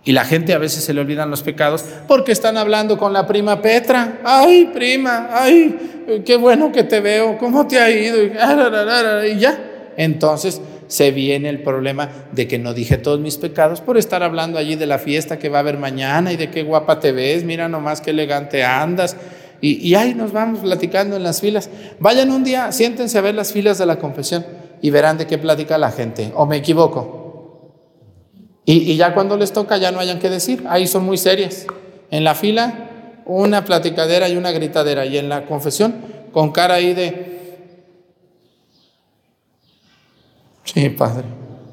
Y 0.06 0.12
la 0.12 0.24
gente 0.24 0.54
a 0.54 0.60
veces 0.60 0.84
se 0.84 0.94
le 0.94 1.02
olvidan 1.02 1.32
los 1.32 1.42
pecados 1.42 1.84
porque 2.08 2.32
están 2.32 2.58
hablando 2.58 2.96
con 2.96 3.12
la 3.12 3.26
prima 3.26 3.60
Petra. 3.64 4.20
Ay, 4.24 4.70
prima, 4.72 5.30
ay, 5.32 6.22
qué 6.24 6.38
bueno 6.38 6.72
que 6.72 6.84
te 6.84 7.00
veo, 7.00 7.40
¿cómo 7.40 7.66
te 7.66 7.80
ha 7.80 7.90
ido? 7.90 8.24
Y 8.24 9.40
ya. 9.40 9.60
Entonces 9.98 10.62
se 10.88 11.10
viene 11.10 11.50
el 11.50 11.64
problema 11.64 12.10
de 12.32 12.48
que 12.48 12.60
no 12.60 12.76
dije 12.76 13.00
todos 13.00 13.20
mis 13.20 13.38
pecados 13.38 13.82
por 13.82 13.98
estar 13.98 14.22
hablando 14.22 14.60
allí 14.60 14.76
de 14.76 14.86
la 14.86 15.00
fiesta 15.00 15.40
que 15.40 15.50
va 15.50 15.58
a 15.58 15.62
haber 15.62 15.80
mañana 15.80 16.32
y 16.32 16.38
de 16.38 16.52
qué 16.52 16.62
guapa 16.62 17.00
te 17.00 17.12
ves, 17.12 17.44
mira 17.44 17.68
nomás 17.68 18.02
qué 18.02 18.12
elegante 18.12 18.64
andas. 18.64 19.18
Y, 19.60 19.78
y 19.88 19.96
ahí 19.96 20.14
nos 20.14 20.32
vamos 20.32 20.60
platicando 20.60 21.16
en 21.16 21.24
las 21.24 21.42
filas. 21.42 21.72
Vayan 21.98 22.30
un 22.30 22.44
día, 22.44 22.72
siéntense 22.72 23.18
a 23.18 23.22
ver 23.22 23.34
las 23.34 23.52
filas 23.52 23.80
de 23.80 23.88
la 23.88 23.98
confesión 23.98 24.46
y 24.84 24.92
verán 24.92 25.18
de 25.18 25.26
qué 25.26 25.40
platica 25.40 25.80
la 25.80 25.92
gente. 25.92 26.32
¿O 26.36 26.46
me 26.46 26.58
equivoco? 26.58 27.25
Y, 28.66 28.96
ya 28.96 29.14
cuando 29.14 29.38
les 29.38 29.54
toca 29.54 29.78
ya 29.78 29.92
no 29.92 30.00
hayan 30.00 30.20
que 30.20 30.30
decir, 30.30 30.64
ahí 30.68 30.88
son 30.88 31.06
muy 31.06 31.18
serias. 31.18 31.68
En 32.10 32.24
la 32.24 32.34
fila, 32.34 33.22
una 33.26 33.64
platicadera 33.64 34.28
y 34.28 34.38
una 34.38 34.52
gritadera. 34.52 35.06
Y 35.06 35.18
en 35.18 35.30
la 35.30 35.46
confesión, 35.46 35.96
con 36.32 36.52
cara 36.52 36.76
ahí 36.76 36.94
de... 36.94 37.36
Sí, 40.64 40.90
Padre. 40.90 41.26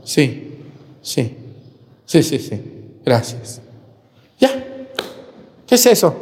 Sí, 0.04 0.58
sí. 1.00 1.36
Sí, 2.04 2.22
sí, 2.22 2.38
sí. 2.38 2.60
Gracias. 3.04 3.62
Ya. 4.38 4.50
¿Qué 5.66 5.74
es 5.74 5.86
eso? 5.86 6.14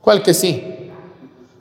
¿Cuál 0.00 0.22
que 0.22 0.34
sí? 0.34 0.64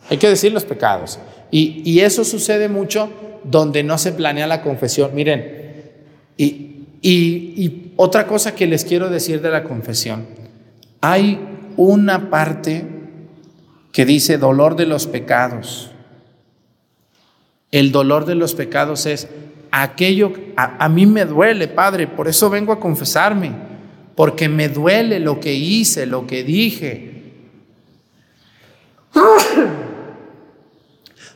Hay 0.09 0.17
que 0.17 0.29
decir 0.29 0.51
los 0.51 0.65
pecados. 0.65 1.19
Y, 1.51 1.83
y 1.85 1.99
eso 1.99 2.23
sucede 2.23 2.69
mucho 2.69 3.09
donde 3.43 3.83
no 3.83 3.99
se 3.99 4.13
planea 4.13 4.47
la 4.47 4.63
confesión. 4.63 5.13
Miren, 5.13 5.59
y, 6.37 6.68
y, 7.01 7.93
otra 7.95 8.27
cosa 8.27 8.55
que 8.55 8.67
les 8.67 8.85
quiero 8.85 9.09
decir 9.09 9.41
de 9.41 9.49
la 9.49 9.63
confesión, 9.63 10.25
hay 11.01 11.39
una 11.75 12.29
parte 12.29 12.85
que 13.91 14.05
dice 14.05 14.37
dolor 14.37 14.75
de 14.75 14.85
los 14.85 15.07
pecados. 15.07 15.91
El 17.71 17.91
dolor 17.91 18.25
de 18.25 18.35
los 18.35 18.55
pecados 18.55 19.05
es 19.05 19.27
aquello, 19.71 20.33
a, 20.55 20.83
a, 20.83 20.89
mí 20.89 21.05
me 21.05 21.25
duele, 21.25 21.67
Padre, 21.67 22.07
por 22.07 22.27
eso 22.27 22.49
vengo 22.49 22.71
a 22.71 22.79
confesarme, 22.79 23.51
porque 24.15 24.49
me 24.49 24.69
duele 24.69 25.19
lo 25.19 25.39
que 25.39 25.53
hice, 25.53 26.05
lo 26.05 26.25
que 26.25 26.43
dije. 26.43 27.09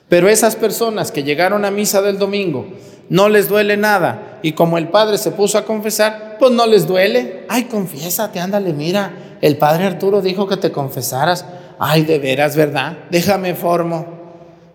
Pero 0.10 0.30
esas 0.30 0.56
personas 0.56 1.12
que 1.12 1.24
llegaron 1.24 1.66
a 1.66 1.72
misa 1.72 2.02
del 2.02 2.20
domingo, 2.20 2.68
no 3.14 3.30
les 3.30 3.48
duele 3.48 3.78
nada. 3.78 4.40
Y 4.42 4.54
como 4.54 4.80
el 4.80 4.88
padre 4.88 5.20
se 5.20 5.30
puso 5.30 5.60
a 5.60 5.66
confesar, 5.66 6.38
pues 6.40 6.52
no 6.52 6.66
les 6.66 6.88
duele. 6.88 7.46
Ay, 7.48 7.66
confiésate, 7.66 8.40
ándale, 8.40 8.74
mira, 8.74 9.38
el 9.40 9.56
padre 9.58 9.86
Arturo 9.86 10.20
dijo 10.20 10.48
que 10.48 10.58
te 10.58 10.72
confesaras. 10.72 11.46
Ay, 11.78 12.06
de 12.06 12.18
veras, 12.18 12.56
¿verdad? 12.56 12.98
Déjame 13.12 13.54
formo. 13.54 14.08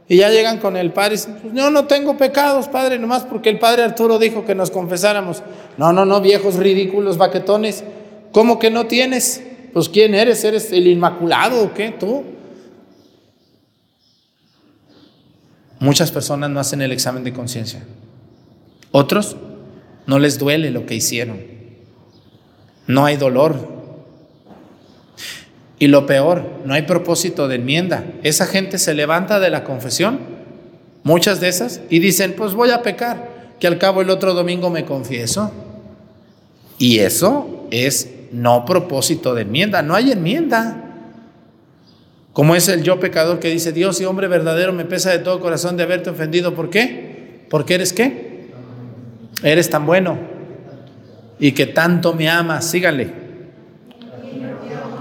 Y 0.07 0.19
ya 0.19 0.31
llegan 0.31 0.59
con 0.59 0.77
el 0.77 0.93
padre 0.93 1.15
y 1.15 1.17
dicen, 1.17 1.39
pues 1.43 1.53
yo 1.53 1.69
no 1.73 1.87
tengo 1.87 2.17
pecados, 2.17 2.69
padre, 2.69 2.97
nomás 3.01 3.25
porque 3.25 3.49
el 3.49 3.59
padre 3.59 3.83
Arturo 3.83 4.21
dijo 4.21 4.45
que 4.45 4.55
nos 4.55 4.71
confesáramos. 4.71 5.43
No, 5.77 5.93
no, 5.93 6.05
no, 6.05 6.21
viejos 6.21 6.55
ridículos, 6.55 7.19
baquetones. 7.19 7.83
¿Cómo 8.31 8.61
que 8.61 8.71
no 8.71 8.87
tienes? 8.87 9.43
Pues 9.73 9.89
¿quién 9.89 10.15
eres? 10.15 10.45
¿Eres 10.45 10.71
el 10.71 10.87
Inmaculado 10.87 11.61
o 11.61 11.75
qué? 11.75 11.91
¿Tú? 11.91 12.23
Muchas 15.81 16.13
personas 16.13 16.51
no 16.51 16.61
hacen 16.61 16.81
el 16.83 16.93
examen 16.93 17.25
de 17.25 17.33
conciencia. 17.33 17.83
Otros 18.91 19.37
no 20.07 20.19
les 20.19 20.39
duele 20.39 20.71
lo 20.71 20.87
que 20.87 20.95
hicieron. 20.95 21.39
No 22.87 23.05
hay 23.05 23.17
dolor. 23.17 23.79
Y 25.79 25.89
lo 25.89 26.07
peor, 26.07 26.45
no 26.65 26.75
hay 26.75 26.83
propósito 26.83 27.47
de 27.47 27.57
enmienda. 27.57 28.05
Esa 28.23 28.47
gente 28.47 28.79
se 28.79 28.95
levanta 28.95 29.39
de 29.39 29.51
la 29.51 29.63
confesión, 29.63 30.19
muchas 31.05 31.41
de 31.41 31.49
esas, 31.49 31.83
y 31.89 32.01
dicen, 32.01 32.35
pues 32.37 32.55
voy 32.55 32.71
a 32.71 32.83
pecar, 32.83 33.55
que 33.61 33.67
al 33.67 33.79
cabo 33.79 34.01
el 34.01 34.11
otro 34.11 34.35
domingo 34.35 34.71
me 34.71 34.85
confieso. 34.85 35.53
Y 36.79 36.99
eso 36.99 37.67
es 37.71 38.11
no 38.33 38.65
propósito 38.65 39.35
de 39.35 39.43
enmienda, 39.43 39.83
no 39.83 39.95
hay 39.95 40.11
enmienda. 40.11 40.85
Como 42.33 42.55
es 42.55 42.69
el 42.69 42.83
yo 42.83 42.99
pecador 42.99 43.41
que 43.41 43.51
dice, 43.51 43.73
Dios 43.73 44.01
y 44.01 44.05
hombre 44.05 44.29
verdadero, 44.29 44.73
me 44.73 44.85
pesa 44.85 45.11
de 45.11 45.19
todo 45.19 45.41
corazón 45.41 45.77
de 45.77 45.83
haberte 45.83 46.11
ofendido. 46.11 46.55
¿Por 46.55 46.71
qué? 46.71 47.45
Porque 47.51 47.75
eres 47.75 47.93
qué? 47.93 48.28
Eres 49.43 49.71
tan 49.71 49.87
bueno 49.87 50.19
y 51.39 51.53
que 51.53 51.67
tanto 51.67 52.15
me 52.15 52.29
amas. 52.29 52.65
Síganle. 52.65 53.13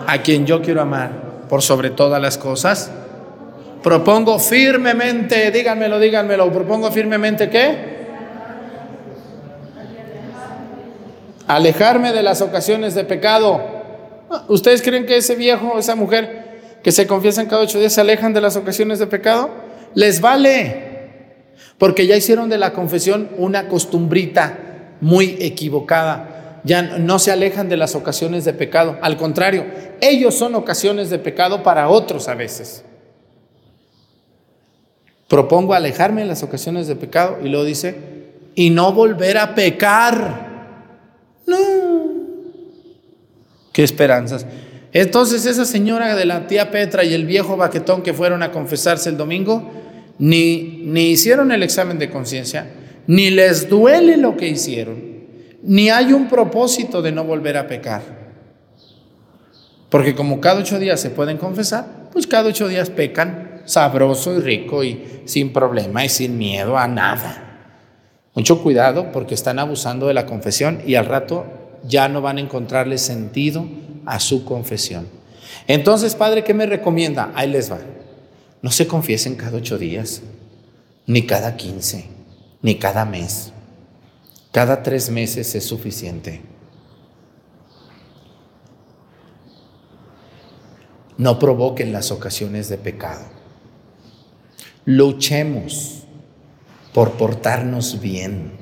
A 0.05 0.21
quien 0.21 0.45
yo 0.45 0.61
quiero 0.61 0.81
amar 0.81 1.11
por 1.49 1.61
sobre 1.61 1.89
todas 1.89 2.21
las 2.21 2.37
cosas. 2.37 2.91
Propongo 3.83 4.39
firmemente, 4.39 5.51
díganmelo, 5.51 5.99
díganmelo, 5.99 6.51
propongo 6.51 6.91
firmemente 6.91 7.49
qué? 7.49 7.97
Alejarme 11.47 12.11
de 12.11 12.23
las 12.23 12.41
ocasiones 12.41 12.95
de 12.95 13.05
pecado. 13.05 13.61
¿Ustedes 14.49 14.81
creen 14.81 15.05
que 15.05 15.17
ese 15.17 15.35
viejo, 15.35 15.79
esa 15.79 15.95
mujer 15.95 16.79
que 16.83 16.91
se 16.91 17.07
confiesan 17.07 17.45
cada 17.45 17.61
ocho 17.61 17.79
días 17.79 17.93
se 17.93 18.01
alejan 18.01 18.33
de 18.33 18.41
las 18.41 18.57
ocasiones 18.57 18.99
de 18.99 19.07
pecado? 19.07 19.49
Les 19.93 20.19
vale. 20.19 20.86
Porque 21.77 22.07
ya 22.07 22.15
hicieron 22.15 22.49
de 22.49 22.57
la 22.57 22.73
confesión 22.73 23.29
una 23.37 23.67
costumbrita 23.67 24.95
muy 25.01 25.37
equivocada. 25.39 26.61
Ya 26.63 26.81
no 26.81 27.19
se 27.19 27.31
alejan 27.31 27.69
de 27.69 27.77
las 27.77 27.95
ocasiones 27.95 28.45
de 28.45 28.53
pecado. 28.53 28.97
Al 29.01 29.17
contrario, 29.17 29.65
ellos 30.01 30.35
son 30.35 30.55
ocasiones 30.55 31.09
de 31.09 31.19
pecado 31.19 31.63
para 31.63 31.89
otros 31.89 32.27
a 32.27 32.35
veces. 32.35 32.83
Propongo 35.27 35.73
alejarme 35.73 36.21
de 36.21 36.27
las 36.27 36.43
ocasiones 36.43 36.87
de 36.87 36.95
pecado 36.95 37.37
y 37.43 37.49
luego 37.49 37.65
dice, 37.65 37.95
y 38.55 38.69
no 38.69 38.93
volver 38.93 39.37
a 39.37 39.53
pecar. 39.53 40.47
No. 41.45 41.57
Qué 43.71 43.83
esperanzas. 43.83 44.45
Entonces 44.93 45.45
esa 45.45 45.65
señora 45.65 46.15
de 46.15 46.25
la 46.25 46.47
tía 46.47 46.71
Petra 46.71 47.03
y 47.03 47.13
el 47.13 47.25
viejo 47.25 47.57
baquetón 47.57 48.01
que 48.01 48.13
fueron 48.13 48.41
a 48.41 48.51
confesarse 48.51 49.09
el 49.09 49.17
domingo, 49.17 49.69
ni, 50.19 50.81
ni 50.85 51.09
hicieron 51.09 51.51
el 51.51 51.63
examen 51.63 51.99
de 51.99 52.09
conciencia, 52.09 52.67
ni 53.07 53.29
les 53.29 53.69
duele 53.69 54.17
lo 54.17 54.35
que 54.35 54.47
hicieron, 54.47 55.01
ni 55.63 55.89
hay 55.89 56.13
un 56.13 56.27
propósito 56.27 57.01
de 57.01 57.11
no 57.11 57.23
volver 57.23 57.57
a 57.57 57.67
pecar. 57.67 58.01
Porque 59.89 60.15
como 60.15 60.41
cada 60.41 60.59
ocho 60.59 60.79
días 60.79 60.99
se 60.99 61.09
pueden 61.09 61.37
confesar, 61.37 62.09
pues 62.11 62.27
cada 62.27 62.49
ocho 62.49 62.67
días 62.67 62.89
pecan 62.89 63.61
sabroso 63.65 64.35
y 64.35 64.39
rico 64.39 64.83
y 64.83 65.21
sin 65.25 65.53
problema 65.53 66.03
y 66.03 66.09
sin 66.09 66.37
miedo 66.37 66.77
a 66.77 66.87
nada. 66.87 67.43
Mucho 68.33 68.61
cuidado 68.61 69.11
porque 69.11 69.33
están 69.33 69.59
abusando 69.59 70.07
de 70.07 70.13
la 70.13 70.25
confesión 70.25 70.81
y 70.85 70.95
al 70.95 71.05
rato 71.05 71.45
ya 71.83 72.07
no 72.07 72.21
van 72.21 72.37
a 72.37 72.41
encontrarle 72.41 72.97
sentido 72.97 73.65
a 74.05 74.19
su 74.19 74.45
confesión. 74.45 75.07
Entonces, 75.67 76.15
Padre, 76.15 76.43
¿qué 76.43 76.53
me 76.53 76.65
recomienda? 76.65 77.31
Ahí 77.35 77.49
les 77.49 77.71
va. 77.71 77.79
No 78.61 78.71
se 78.71 78.87
confiesen 78.87 79.35
cada 79.35 79.57
ocho 79.57 79.77
días, 79.77 80.21
ni 81.05 81.25
cada 81.25 81.55
quince, 81.55 82.05
ni 82.61 82.75
cada 82.75 83.05
mes. 83.05 83.53
Cada 84.51 84.81
tres 84.81 85.09
meses 85.09 85.53
es 85.55 85.65
suficiente. 85.65 86.41
No 91.17 91.39
provoquen 91.39 91.91
las 91.91 92.11
ocasiones 92.11 92.69
de 92.69 92.77
pecado. 92.77 93.25
Luchemos 94.85 96.03
por 96.93 97.13
portarnos 97.13 97.99
bien. 97.99 98.53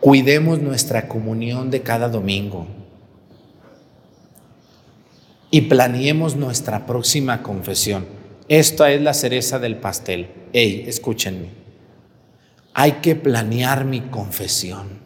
Cuidemos 0.00 0.60
nuestra 0.60 1.08
comunión 1.08 1.70
de 1.70 1.82
cada 1.82 2.08
domingo. 2.08 2.66
Y 5.50 5.62
planeemos 5.62 6.36
nuestra 6.36 6.84
próxima 6.84 7.42
confesión. 7.42 8.23
Esta 8.48 8.92
es 8.92 9.00
la 9.00 9.14
cereza 9.14 9.58
del 9.58 9.76
pastel. 9.76 10.28
Ey, 10.52 10.84
escúchenme. 10.86 11.48
Hay 12.74 12.92
que 12.94 13.16
planear 13.16 13.84
mi 13.84 14.02
confesión. 14.02 15.00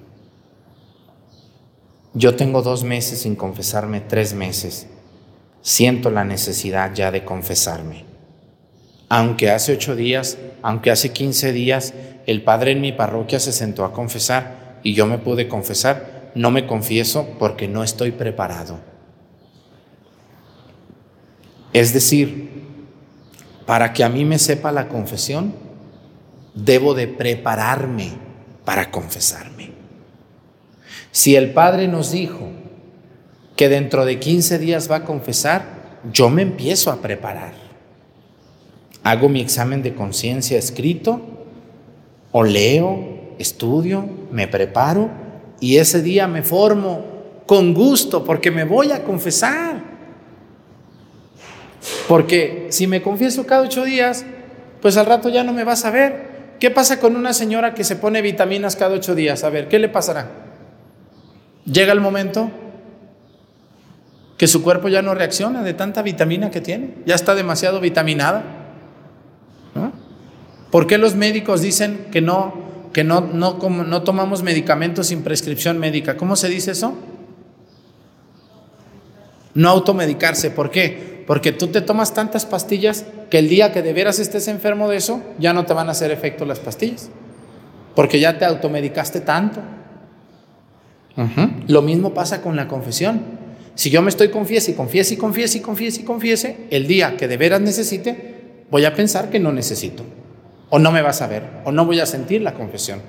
Yo 2.15 2.35
tengo 2.35 2.63
dos 2.63 2.83
meses 2.83 3.21
sin 3.21 3.37
confesarme, 3.37 4.01
tres 4.01 4.35
meses. 4.35 4.89
Siento 5.63 6.11
la 6.11 6.25
necesidad 6.25 6.93
ya 6.95 7.13
de 7.13 7.25
confesarme. 7.25 8.05
Aunque 9.09 9.51
hace 9.51 9.73
ocho 9.75 9.95
días, 9.95 10.39
aunque 10.63 10.91
hace 10.91 11.13
quince 11.13 11.53
días, 11.53 11.95
el 12.27 12.43
padre 12.43 12.73
en 12.73 12.81
mi 12.81 12.93
parroquia 12.93 13.39
se 13.39 13.53
sentó 13.53 13.85
a 13.85 13.93
confesar 13.93 14.81
y 14.83 14.95
yo 14.95 15.07
me 15.07 15.19
pude 15.19 15.47
confesar, 15.47 16.33
no 16.35 16.51
me 16.51 16.67
confieso 16.67 17.29
porque 17.39 17.69
no 17.69 17.85
estoy 17.85 18.11
preparado. 18.11 18.81
Es 21.73 21.93
decir, 21.93 22.58
para 23.69 23.93
que 23.93 24.03
a 24.03 24.09
mí 24.09 24.25
me 24.25 24.39
sepa 24.39 24.73
la 24.73 24.89
confesión, 24.89 25.53
debo 26.55 26.95
de 26.95 27.07
prepararme 27.07 28.13
para 28.65 28.91
confesarme. 28.91 29.73
Si 31.13 31.37
el 31.37 31.53
Padre 31.53 31.87
nos 31.87 32.11
dijo 32.11 32.49
que 33.57 33.69
dentro 33.69 34.07
de 34.07 34.19
15 34.19 34.59
días 34.59 34.91
va 34.91 34.97
a 34.97 35.05
confesar, 35.05 36.01
yo 36.11 36.31
me 36.31 36.41
empiezo 36.41 36.91
a 36.91 37.03
preparar. 37.03 37.53
Hago 39.03 39.29
mi 39.29 39.43
examen 39.43 39.83
de 39.83 39.95
conciencia 39.95 40.57
escrito, 40.57 41.21
o 42.33 42.45
leo, 42.45 43.35
estudio, 43.39 44.09
me 44.33 44.49
preparo 44.49 45.11
y 45.61 45.77
ese 45.77 46.01
día 46.01 46.27
me 46.27 46.43
formo 46.43 47.05
con 47.45 47.75
gusto 47.75 48.25
porque 48.25 48.51
me 48.51 48.65
voy 48.65 48.93
a 48.93 49.05
confesar. 49.05 49.88
Porque 52.09 52.67
si 52.71 52.87
me 52.87 53.03
confieso 53.03 53.47
cada 53.47 53.63
ocho 53.63 53.85
días, 53.85 54.25
pues 54.83 54.97
al 54.97 55.07
rato 55.07 55.29
ya 55.29 55.45
no 55.45 55.53
me 55.53 55.65
vas 55.65 55.85
a 55.85 55.91
ver. 55.91 56.29
¿Qué 56.61 56.71
pasa 56.71 56.99
con 56.99 57.15
una 57.17 57.33
señora 57.33 57.75
que 57.75 57.85
se 57.85 57.97
pone 57.97 58.21
vitaminas 58.23 58.75
cada 58.77 58.95
ocho 58.97 59.15
días? 59.15 59.45
A 59.45 59.51
ver, 59.51 59.69
¿qué 59.69 59.79
le 59.79 59.89
pasará? 59.89 60.29
Llega 61.65 61.93
el 61.93 62.01
momento 62.01 62.51
que 64.37 64.47
su 64.47 64.63
cuerpo 64.63 64.89
ya 64.89 65.03
no 65.03 65.15
reacciona 65.15 65.63
de 65.63 65.75
tanta 65.75 66.03
vitamina 66.03 66.51
que 66.51 66.61
tiene, 66.61 66.95
ya 67.07 67.15
está 67.15 67.35
demasiado 67.35 67.81
vitaminada. 67.81 68.43
¿Por 70.71 70.87
qué 70.87 70.99
los 70.99 71.15
médicos 71.15 71.63
dicen 71.63 72.07
que 72.13 72.21
no, 72.21 72.53
que 72.93 73.03
no, 73.05 73.21
no, 73.23 73.59
como- 73.59 73.85
no 73.85 74.03
tomamos 74.03 74.43
medicamentos 74.43 75.07
sin 75.09 75.23
prescripción 75.23 75.79
médica? 75.79 76.17
¿Cómo 76.17 76.37
se 76.37 76.49
dice 76.49 76.73
eso? 76.73 76.95
No 79.55 79.71
automedicarse. 79.71 80.51
¿Por 80.51 80.71
qué? 80.71 81.18
Porque 81.29 81.53
tú 81.53 81.67
te 81.67 81.83
tomas 81.83 82.15
tantas 82.15 82.47
pastillas 82.47 83.05
que 83.29 83.39
el 83.39 83.51
día 83.51 83.71
que 83.71 83.83
de 83.83 83.93
veras 83.93 84.19
estés 84.19 84.49
enfermo 84.49 84.89
de 84.89 84.97
eso, 84.97 85.23
ya 85.39 85.53
no 85.53 85.67
te 85.67 85.75
van 85.75 85.89
a 85.89 85.91
hacer 85.91 86.11
efecto 86.11 86.47
las 86.47 86.59
pastillas. 86.59 87.11
Porque 87.95 88.19
ya 88.19 88.39
te 88.39 88.47
automedicaste 88.47 89.21
tanto. 89.21 89.61
Lo 91.67 91.83
mismo 91.83 92.15
pasa 92.15 92.41
con 92.41 92.57
la 92.57 92.67
confesión. 92.67 93.21
Si 93.75 93.91
yo 93.91 94.01
me 94.01 94.09
estoy 94.09 94.31
confiese 94.31 94.71
y 94.71 94.75
confiese 94.75 95.15
y 95.15 95.17
confiese 95.19 95.59
y 95.59 95.61
confiese 95.61 96.01
y 96.01 96.05
confiese, 96.05 96.67
el 96.71 96.87
día 96.87 97.19
que 97.19 97.29
de 97.29 97.37
veras 97.37 97.61
necesite, 97.61 98.63
voy 98.71 98.87
a 98.87 98.95
pensar 98.95 99.29
que 99.29 99.39
no 99.39 99.53
necesito. 99.53 100.05
O 100.71 100.79
no 100.79 100.91
me 100.91 101.03
vas 101.03 101.21
a 101.21 101.27
ver, 101.27 101.43
o 101.67 101.73
no 101.73 101.85
voy 101.85 102.01
a 102.01 102.07
sentir 102.07 102.41
la 102.41 102.55
confesión. 102.55 103.03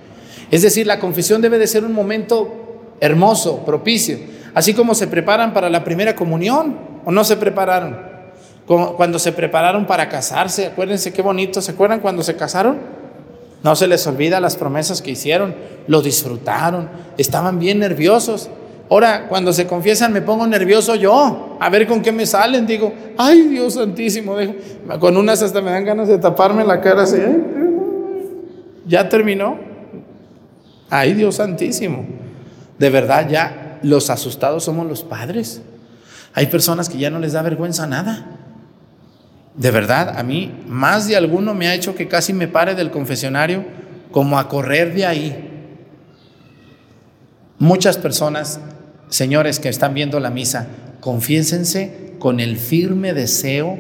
Es 0.52 0.62
decir, 0.62 0.86
la 0.88 1.00
confesión 1.00 1.42
debe 1.42 1.58
de 1.58 1.68
ser 1.68 1.86
un 1.86 1.94
momento 1.94 2.96
hermoso, 3.00 3.64
propicio. 3.64 4.20
Así 4.54 4.74
como 4.74 4.94
se 4.94 5.08
preparan 5.08 5.54
para 5.54 5.70
la 5.70 5.86
primera 5.86 6.18
comunión, 6.18 6.90
o 7.06 7.12
no 7.12 7.24
se 7.24 7.38
prepararon. 7.38 8.09
Cuando 8.70 9.18
se 9.18 9.32
prepararon 9.32 9.88
para 9.88 10.10
casarse, 10.10 10.68
acuérdense 10.68 11.12
qué 11.12 11.24
bonito, 11.24 11.60
¿se 11.60 11.72
acuerdan 11.72 12.02
cuando 12.02 12.22
se 12.22 12.36
casaron? 12.36 12.78
No 13.64 13.76
se 13.76 13.88
les 13.88 14.06
olvida 14.06 14.40
las 14.40 14.56
promesas 14.56 15.02
que 15.02 15.10
hicieron, 15.10 15.56
lo 15.88 16.04
disfrutaron, 16.04 16.88
estaban 17.18 17.58
bien 17.58 17.80
nerviosos. 17.80 18.48
Ahora, 18.92 19.28
cuando 19.28 19.54
se 19.54 19.66
confiesan, 19.66 20.14
me 20.14 20.22
pongo 20.22 20.46
nervioso 20.46 20.94
yo, 20.94 21.58
a 21.60 21.70
ver 21.70 21.88
con 21.88 22.04
qué 22.04 22.12
me 22.12 22.28
salen. 22.28 22.68
Digo, 22.68 22.94
ay 23.18 23.48
Dios 23.48 23.74
santísimo, 23.74 24.36
con 25.00 25.18
unas 25.18 25.42
hasta 25.42 25.62
me 25.62 25.72
dan 25.72 25.86
ganas 25.86 26.08
de 26.08 26.20
taparme 26.20 26.64
la 26.64 26.80
cara 26.80 27.04
así. 27.04 27.18
"Ay, 27.18 27.44
ya 28.86 29.10
terminó. 29.10 29.58
Ay 30.92 31.16
Dios 31.16 31.36
santísimo. 31.36 32.06
De 32.78 32.92
verdad, 32.92 33.28
ya 33.28 33.80
los 33.82 34.12
asustados 34.12 34.64
somos 34.64 34.86
los 34.86 35.04
padres. 35.04 35.64
Hay 36.36 36.46
personas 36.46 36.88
que 36.88 37.00
ya 37.00 37.10
no 37.10 37.18
les 37.18 37.34
da 37.34 37.42
vergüenza 37.42 37.88
nada. 37.88 38.36
De 39.60 39.72
verdad, 39.72 40.18
a 40.18 40.24
mí 40.24 40.54
más 40.70 41.06
de 41.06 41.18
alguno 41.18 41.54
me 41.54 41.68
ha 41.68 41.76
hecho 41.76 41.94
que 41.94 42.08
casi 42.08 42.32
me 42.32 42.48
pare 42.48 42.76
del 42.76 42.92
confesionario 42.92 43.66
como 44.10 44.40
a 44.40 44.48
correr 44.48 44.94
de 44.94 45.06
ahí. 45.06 45.50
Muchas 47.58 47.98
personas, 47.98 48.62
señores 49.10 49.60
que 49.60 49.68
están 49.68 49.94
viendo 49.94 50.22
la 50.22 50.30
misa, 50.30 50.68
confiésense 51.02 52.14
con 52.20 52.40
el 52.40 52.56
firme 52.56 53.14
deseo 53.14 53.78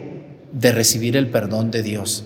de 0.51 0.73
recibir 0.73 1.15
el 1.15 1.29
perdón 1.29 1.71
de 1.71 1.81
Dios. 1.81 2.25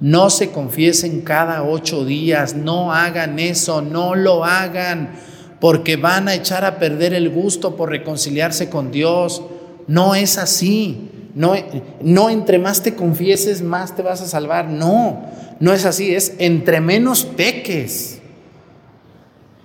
No 0.00 0.30
se 0.30 0.50
confiesen 0.50 1.20
cada 1.20 1.64
ocho 1.64 2.06
días, 2.06 2.54
no 2.54 2.94
hagan 2.94 3.38
eso, 3.38 3.82
no 3.82 4.14
lo 4.14 4.46
hagan, 4.46 5.10
porque 5.60 5.96
van 5.96 6.28
a 6.28 6.34
echar 6.34 6.64
a 6.64 6.78
perder 6.78 7.12
el 7.12 7.28
gusto 7.28 7.76
por 7.76 7.90
reconciliarse 7.90 8.70
con 8.70 8.90
Dios. 8.90 9.42
No 9.86 10.14
es 10.14 10.38
así. 10.38 11.10
No, 11.36 11.52
no 12.00 12.30
entre 12.30 12.58
más 12.58 12.82
te 12.82 12.94
confieses, 12.94 13.60
más 13.60 13.94
te 13.94 14.00
vas 14.00 14.22
a 14.22 14.26
salvar. 14.26 14.70
No, 14.70 15.26
no 15.60 15.74
es 15.74 15.84
así. 15.84 16.14
Es 16.14 16.32
entre 16.38 16.80
menos 16.80 17.24
peques. 17.24 18.20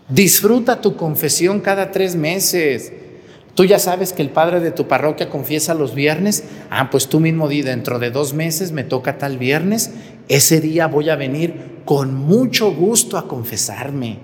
Disfruta 0.09 0.81
tu 0.81 0.97
confesión 0.97 1.61
cada 1.61 1.91
tres 1.91 2.17
meses. 2.17 2.91
Tú 3.55 3.63
ya 3.63 3.79
sabes 3.79 4.11
que 4.11 4.21
el 4.21 4.31
padre 4.31 4.59
de 4.59 4.71
tu 4.71 4.89
parroquia 4.89 5.29
confiesa 5.29 5.73
los 5.73 5.95
viernes. 5.95 6.43
Ah, 6.69 6.89
pues 6.89 7.07
tú 7.07 7.21
mismo 7.21 7.47
di, 7.47 7.61
dentro 7.61 7.99
de 7.99 8.11
dos 8.11 8.33
meses 8.33 8.73
me 8.73 8.83
toca 8.83 9.17
tal 9.17 9.37
viernes. 9.37 9.91
Ese 10.27 10.59
día 10.59 10.87
voy 10.87 11.09
a 11.09 11.15
venir 11.15 11.79
con 11.85 12.13
mucho 12.13 12.73
gusto 12.73 13.17
a 13.17 13.29
confesarme. 13.29 14.17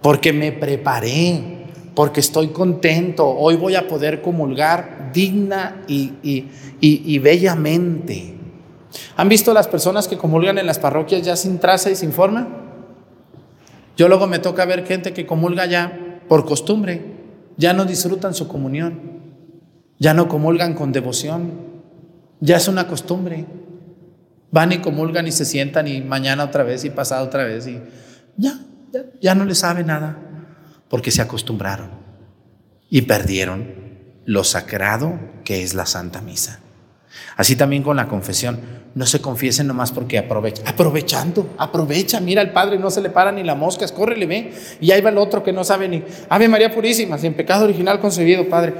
Porque 0.00 0.32
me 0.32 0.52
preparé, 0.52 1.66
porque 1.94 2.20
estoy 2.20 2.48
contento. 2.48 3.28
Hoy 3.28 3.56
voy 3.56 3.74
a 3.74 3.88
poder 3.88 4.22
comulgar 4.22 5.01
digna 5.12 5.82
y, 5.88 6.12
y- 6.22 6.48
y- 6.80 7.02
y 7.14 7.18
bellamente. 7.18 8.34
¿Han 9.16 9.28
visto 9.28 9.54
las 9.54 9.68
personas 9.68 10.08
que 10.08 10.18
comulgan 10.18 10.58
en 10.58 10.66
las 10.66 10.78
parroquias 10.78 11.22
ya 11.22 11.36
sin 11.36 11.58
traza 11.58 11.90
y 11.90 11.96
sin 11.96 12.12
forma? 12.12 12.48
Yo 13.96 14.08
luego 14.08 14.26
me 14.26 14.38
toca 14.38 14.64
ver 14.64 14.86
gente 14.86 15.12
que 15.12 15.26
comulga 15.26 15.66
ya 15.66 16.20
por 16.28 16.44
costumbre, 16.44 17.02
ya 17.56 17.72
no 17.72 17.84
disfrutan 17.84 18.34
su 18.34 18.48
comunión, 18.48 19.00
ya 19.98 20.14
no 20.14 20.28
comulgan 20.28 20.74
con 20.74 20.92
devoción, 20.92 21.52
ya 22.40 22.56
es 22.56 22.68
una 22.68 22.86
costumbre. 22.86 23.46
Van 24.50 24.72
y 24.72 24.78
comulgan 24.78 25.26
y 25.26 25.32
se 25.32 25.44
sientan 25.46 25.88
y 25.88 26.02
mañana 26.02 26.44
otra 26.44 26.62
vez 26.62 26.84
y 26.84 26.90
pasado 26.90 27.24
otra 27.26 27.44
vez 27.44 27.66
y 27.66 27.80
ya, 28.36 28.58
ya, 28.92 29.00
ya 29.20 29.34
no 29.34 29.46
les 29.46 29.58
sabe 29.58 29.82
nada 29.82 30.18
porque 30.90 31.10
se 31.10 31.22
acostumbraron 31.22 31.88
y 32.90 33.00
perdieron 33.02 33.81
lo 34.24 34.44
sagrado 34.44 35.18
que 35.44 35.62
es 35.62 35.74
la 35.74 35.86
Santa 35.86 36.20
Misa. 36.20 36.60
Así 37.36 37.56
también 37.56 37.82
con 37.82 37.96
la 37.96 38.08
confesión. 38.08 38.60
No 38.94 39.06
se 39.06 39.20
confiesen 39.20 39.66
nomás 39.66 39.90
porque 39.90 40.18
aprovecha. 40.18 40.62
Aprovechando, 40.66 41.48
aprovecha. 41.56 42.20
Mira, 42.20 42.42
al 42.42 42.52
Padre 42.52 42.78
no 42.78 42.90
se 42.90 43.00
le 43.00 43.08
para 43.08 43.32
ni 43.32 43.42
la 43.42 43.54
mosca, 43.54 43.86
córrele, 43.88 44.26
ve. 44.26 44.52
Y 44.80 44.90
ahí 44.90 45.00
va 45.00 45.10
el 45.10 45.18
otro 45.18 45.42
que 45.42 45.52
no 45.52 45.64
sabe 45.64 45.88
ni. 45.88 46.02
Ave 46.28 46.48
María 46.48 46.74
Purísima, 46.74 47.16
sin 47.16 47.32
pecado 47.34 47.64
original 47.64 48.00
concebido, 48.00 48.48
Padre. 48.48 48.74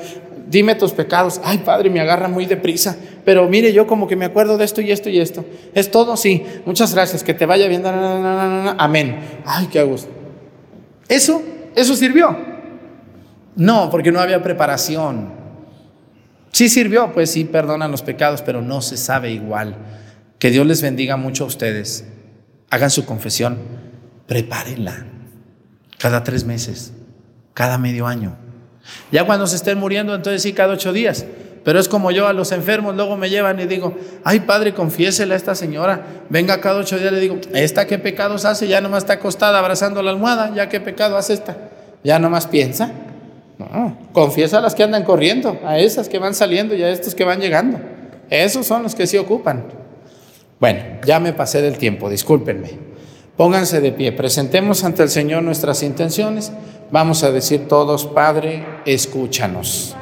dime 0.49 0.75
tus 0.75 0.93
pecados. 0.93 1.41
Ay, 1.43 1.59
Padre, 1.65 1.89
me 1.89 2.01
agarra 2.01 2.29
muy 2.29 2.45
deprisa. 2.45 2.97
Pero 3.25 3.49
mire, 3.49 3.73
yo 3.73 3.87
como 3.87 4.07
que 4.07 4.17
me 4.17 4.27
acuerdo 4.27 4.59
de 4.59 4.65
esto 4.67 4.83
y 4.83 4.93
esto 4.93 5.09
y 5.09 5.19
esto. 5.19 5.45
¿Es 5.75 5.91
todo? 5.91 6.17
Sí. 6.19 6.45
Muchas 6.67 6.93
gracias. 6.93 7.23
Que 7.25 7.33
te 7.33 7.47
vaya 7.47 7.67
bien. 7.67 7.83
Amén. 7.87 9.19
Ay, 9.47 9.69
qué 9.73 9.83
gusto. 9.83 10.11
¿Eso? 11.09 11.43
¿Eso 11.75 11.97
sirvió? 11.97 12.52
No, 13.57 13.91
porque 13.91 14.13
no 14.13 14.21
había 14.21 14.43
preparación. 14.43 15.33
Sí 16.53 16.69
sirvió, 16.69 17.13
pues 17.13 17.31
sí, 17.31 17.45
perdonan 17.45 17.91
los 17.91 18.03
pecados, 18.03 18.43
pero 18.43 18.63
no 18.63 18.83
se 18.83 18.97
sabe 18.97 19.31
igual. 19.31 19.77
Que 20.39 20.51
Dios 20.51 20.67
les 20.67 20.83
bendiga 20.83 21.17
mucho 21.17 21.45
a 21.45 21.47
ustedes. 21.47 22.05
Hagan 22.71 22.91
su 22.91 23.05
confesión. 23.05 23.59
Prepárenla. 24.27 25.07
Cada 25.99 26.25
tres 26.25 26.45
meses. 26.45 26.93
Cada 27.55 27.79
medio 27.79 28.07
año. 28.07 28.37
Ya 29.11 29.25
cuando 29.25 29.47
se 29.47 29.57
estén 29.57 29.79
muriendo, 29.79 30.15
entonces 30.15 30.43
sí, 30.43 30.53
cada 30.53 30.75
ocho 30.75 30.93
días. 30.93 31.25
Pero 31.65 31.79
es 31.79 31.89
como 31.89 32.11
yo 32.11 32.27
a 32.27 32.33
los 32.33 32.51
enfermos, 32.51 32.97
luego 32.97 33.17
me 33.17 33.31
llevan 33.31 33.61
y 33.61 33.67
digo, 33.67 33.97
ay 34.25 34.41
padre, 34.41 34.75
confiésela 34.75 35.35
a 35.35 35.37
esta 35.37 35.55
señora. 35.55 36.25
Venga 36.29 36.61
cada 36.61 36.81
ocho 36.81 36.99
días, 36.99 37.13
le 37.13 37.21
digo, 37.21 37.39
¿esta 37.55 37.87
qué 37.87 37.99
pecados 37.99 38.45
hace? 38.45 38.67
Ya 38.67 38.81
nomás 38.81 39.05
está 39.05 39.15
acostada 39.15 39.61
abrazando 39.61 40.03
la 40.03 40.11
almohada, 40.11 40.53
¿ya 40.55 40.69
qué 40.69 40.81
pecado 40.81 41.17
hace 41.17 41.35
esta? 41.35 41.57
Ya 42.03 42.19
nomás 42.19 42.49
piensa. 42.49 42.91
No, 43.73 43.97
confiesa 44.13 44.59
a 44.59 44.61
las 44.61 44.75
que 44.75 44.83
andan 44.83 45.05
corriendo, 45.05 45.59
a 45.65 45.79
esas 45.79 46.09
que 46.09 46.19
van 46.19 46.35
saliendo 46.35 46.75
y 46.75 46.83
a 46.83 46.91
estos 46.91 47.15
que 47.15 47.25
van 47.25 47.41
llegando. 47.41 47.79
Esos 48.31 48.67
son 48.67 48.83
los 48.83 48.95
que 48.95 49.07
se 49.07 49.19
ocupan. 49.19 49.65
Bueno, 50.59 50.81
ya 51.05 51.21
me 51.21 51.33
pasé 51.33 51.61
del 51.61 51.77
tiempo, 51.77 52.09
discúlpenme. 52.09 52.71
Pónganse 53.37 53.81
de 53.81 53.93
pie, 53.93 54.13
presentemos 54.13 54.85
ante 54.85 55.03
el 55.03 55.09
Señor 55.09 55.43
nuestras 55.43 55.83
intenciones. 55.83 56.53
Vamos 56.91 57.25
a 57.25 57.31
decir 57.31 57.67
todos, 57.69 58.07
Padre, 58.07 58.65
escúchanos. 58.85 59.97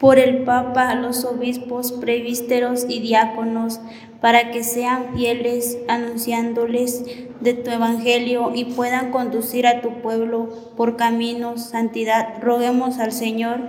Por 0.00 0.18
el 0.18 0.44
Papa, 0.44 0.94
los 0.94 1.26
obispos, 1.26 1.92
presbíteros 1.92 2.86
y 2.88 3.00
diáconos, 3.00 3.80
para 4.22 4.50
que 4.50 4.64
sean 4.64 5.14
fieles 5.14 5.76
anunciándoles 5.88 7.04
de 7.40 7.52
tu 7.52 7.70
evangelio 7.70 8.52
y 8.54 8.64
puedan 8.64 9.10
conducir 9.10 9.66
a 9.66 9.82
tu 9.82 10.00
pueblo 10.00 10.48
por 10.74 10.96
caminos, 10.96 11.68
santidad. 11.68 12.40
Roguemos 12.40 12.98
al 12.98 13.12
Señor. 13.12 13.60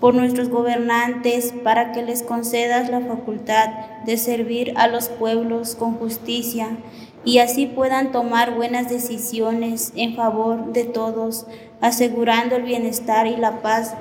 Por 0.00 0.16
nuestros 0.16 0.48
gobernantes, 0.48 1.54
para 1.62 1.92
que 1.92 2.02
les 2.02 2.24
concedas 2.24 2.90
la 2.90 3.00
facultad 3.02 3.68
de 4.04 4.18
servir 4.18 4.74
a 4.76 4.88
los 4.88 5.08
pueblos 5.08 5.76
con 5.76 5.94
justicia 5.94 6.76
y 7.24 7.38
así 7.38 7.66
puedan 7.66 8.12
tomar 8.12 8.54
buenas 8.54 8.88
decisiones 8.88 9.92
en 9.96 10.14
favor 10.14 10.72
de 10.72 10.84
todos, 10.84 11.46
asegurando 11.80 12.56
el 12.56 12.62
bienestar 12.62 13.26
y 13.26 13.36
la 13.36 13.62
paz 13.62 13.94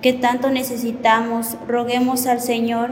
que 0.00 0.12
tanto 0.12 0.50
necesitamos. 0.50 1.56
Roguemos 1.66 2.26
al 2.26 2.40
Señor 2.40 2.90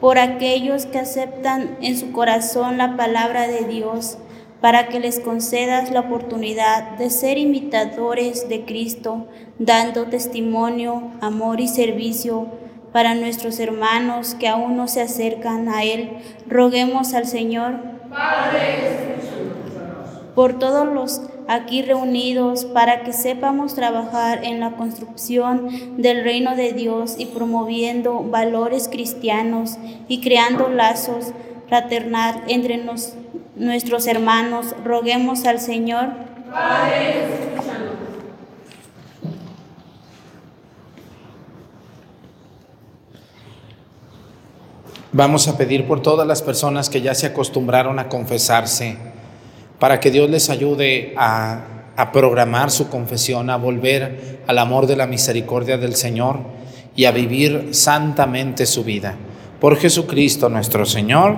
por 0.00 0.18
aquellos 0.18 0.86
que 0.86 0.98
aceptan 0.98 1.78
en 1.80 1.96
su 1.96 2.12
corazón 2.12 2.76
la 2.76 2.96
palabra 2.96 3.48
de 3.48 3.64
Dios, 3.64 4.18
para 4.60 4.88
que 4.88 4.98
les 4.98 5.20
concedas 5.20 5.90
la 5.90 6.00
oportunidad 6.00 6.96
de 6.96 7.10
ser 7.10 7.38
imitadores 7.38 8.48
de 8.48 8.64
Cristo, 8.64 9.26
dando 9.58 10.06
testimonio, 10.06 11.10
amor 11.20 11.60
y 11.60 11.68
servicio 11.68 12.48
para 12.94 13.16
nuestros 13.16 13.58
hermanos 13.58 14.36
que 14.38 14.46
aún 14.46 14.76
no 14.76 14.86
se 14.86 15.02
acercan 15.02 15.68
a 15.68 15.82
Él. 15.82 16.10
Roguemos 16.48 17.12
al 17.12 17.26
Señor 17.26 17.72
por 20.36 20.60
todos 20.60 20.86
los 20.86 21.20
aquí 21.48 21.82
reunidos 21.82 22.64
para 22.64 23.02
que 23.02 23.12
sepamos 23.12 23.74
trabajar 23.74 24.44
en 24.44 24.60
la 24.60 24.76
construcción 24.76 25.68
del 26.00 26.22
reino 26.22 26.54
de 26.54 26.72
Dios 26.72 27.16
y 27.18 27.26
promoviendo 27.26 28.20
valores 28.22 28.86
cristianos 28.88 29.76
y 30.06 30.20
creando 30.20 30.68
lazos 30.68 31.32
fraternal 31.68 32.42
entre 32.46 32.76
nos- 32.76 33.14
nuestros 33.56 34.06
hermanos. 34.06 34.74
Roguemos 34.84 35.44
al 35.46 35.58
Señor. 35.58 36.10
Vamos 45.16 45.46
a 45.46 45.56
pedir 45.56 45.86
por 45.86 46.02
todas 46.02 46.26
las 46.26 46.42
personas 46.42 46.90
que 46.90 47.00
ya 47.00 47.14
se 47.14 47.26
acostumbraron 47.26 48.00
a 48.00 48.08
confesarse, 48.08 48.96
para 49.78 50.00
que 50.00 50.10
Dios 50.10 50.28
les 50.28 50.50
ayude 50.50 51.14
a, 51.16 51.92
a 51.94 52.10
programar 52.10 52.72
su 52.72 52.88
confesión, 52.88 53.48
a 53.48 53.56
volver 53.56 54.40
al 54.48 54.58
amor 54.58 54.88
de 54.88 54.96
la 54.96 55.06
misericordia 55.06 55.78
del 55.78 55.94
Señor 55.94 56.40
y 56.96 57.04
a 57.04 57.12
vivir 57.12 57.68
santamente 57.70 58.66
su 58.66 58.82
vida. 58.82 59.14
Por 59.60 59.76
Jesucristo 59.76 60.48
nuestro 60.48 60.84
Señor, 60.84 61.36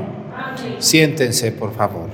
siéntense 0.78 1.52
por 1.52 1.74
favor. 1.74 2.08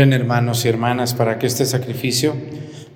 Hermanos 0.00 0.64
y 0.64 0.68
hermanas 0.68 1.12
para 1.12 1.38
que 1.38 1.46
este 1.46 1.66
sacrificio 1.66 2.34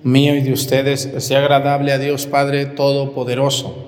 mío 0.01 0.35
y 0.35 0.41
de 0.41 0.51
ustedes 0.51 1.07
sea 1.19 1.37
agradable 1.37 1.91
a 1.91 1.99
Dios 1.99 2.25
Padre 2.25 2.65
Todopoderoso. 2.65 3.84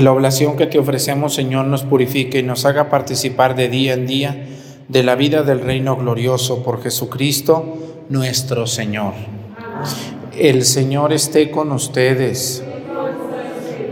La 0.00 0.12
oblación 0.12 0.56
que 0.56 0.66
te 0.66 0.78
ofrecemos, 0.78 1.34
Señor, 1.34 1.66
nos 1.66 1.82
purifique 1.82 2.38
y 2.38 2.42
nos 2.42 2.64
haga 2.64 2.88
participar 2.88 3.54
de 3.54 3.68
día 3.68 3.92
en 3.92 4.06
día 4.06 4.46
de 4.88 5.02
la 5.02 5.14
vida 5.14 5.42
del 5.42 5.60
reino 5.60 5.94
glorioso 5.94 6.62
por 6.62 6.82
Jesucristo 6.82 7.76
nuestro 8.08 8.66
Señor. 8.66 9.12
El 10.38 10.64
Señor 10.64 11.12
esté 11.12 11.50
con 11.50 11.70
ustedes. 11.70 12.64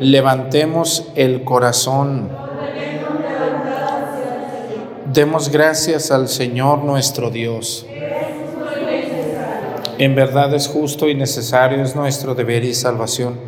Levantemos 0.00 1.08
el 1.14 1.44
corazón. 1.44 2.30
Demos 5.12 5.50
gracias 5.50 6.10
al 6.10 6.28
Señor 6.28 6.84
nuestro 6.84 7.28
Dios. 7.28 7.84
En 9.98 10.14
verdad 10.14 10.54
es 10.54 10.68
justo 10.68 11.06
y 11.06 11.14
necesario, 11.14 11.82
es 11.82 11.94
nuestro 11.94 12.34
deber 12.34 12.64
y 12.64 12.72
salvación 12.72 13.47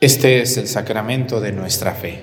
Este 0.00 0.40
es 0.40 0.56
el 0.56 0.66
sacramento 0.66 1.42
de 1.42 1.52
nuestra 1.52 1.92
fe. 1.92 2.22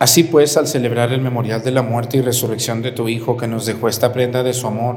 Así 0.00 0.24
pues, 0.24 0.56
al 0.56 0.66
celebrar 0.66 1.12
el 1.12 1.20
memorial 1.20 1.62
de 1.62 1.70
la 1.70 1.82
muerte 1.82 2.16
y 2.16 2.20
resurrección 2.20 2.82
de 2.82 2.90
tu 2.90 3.08
Hijo 3.08 3.36
que 3.36 3.46
nos 3.46 3.64
dejó 3.64 3.88
esta 3.88 4.12
prenda 4.12 4.42
de 4.42 4.52
su 4.52 4.66
amor, 4.66 4.96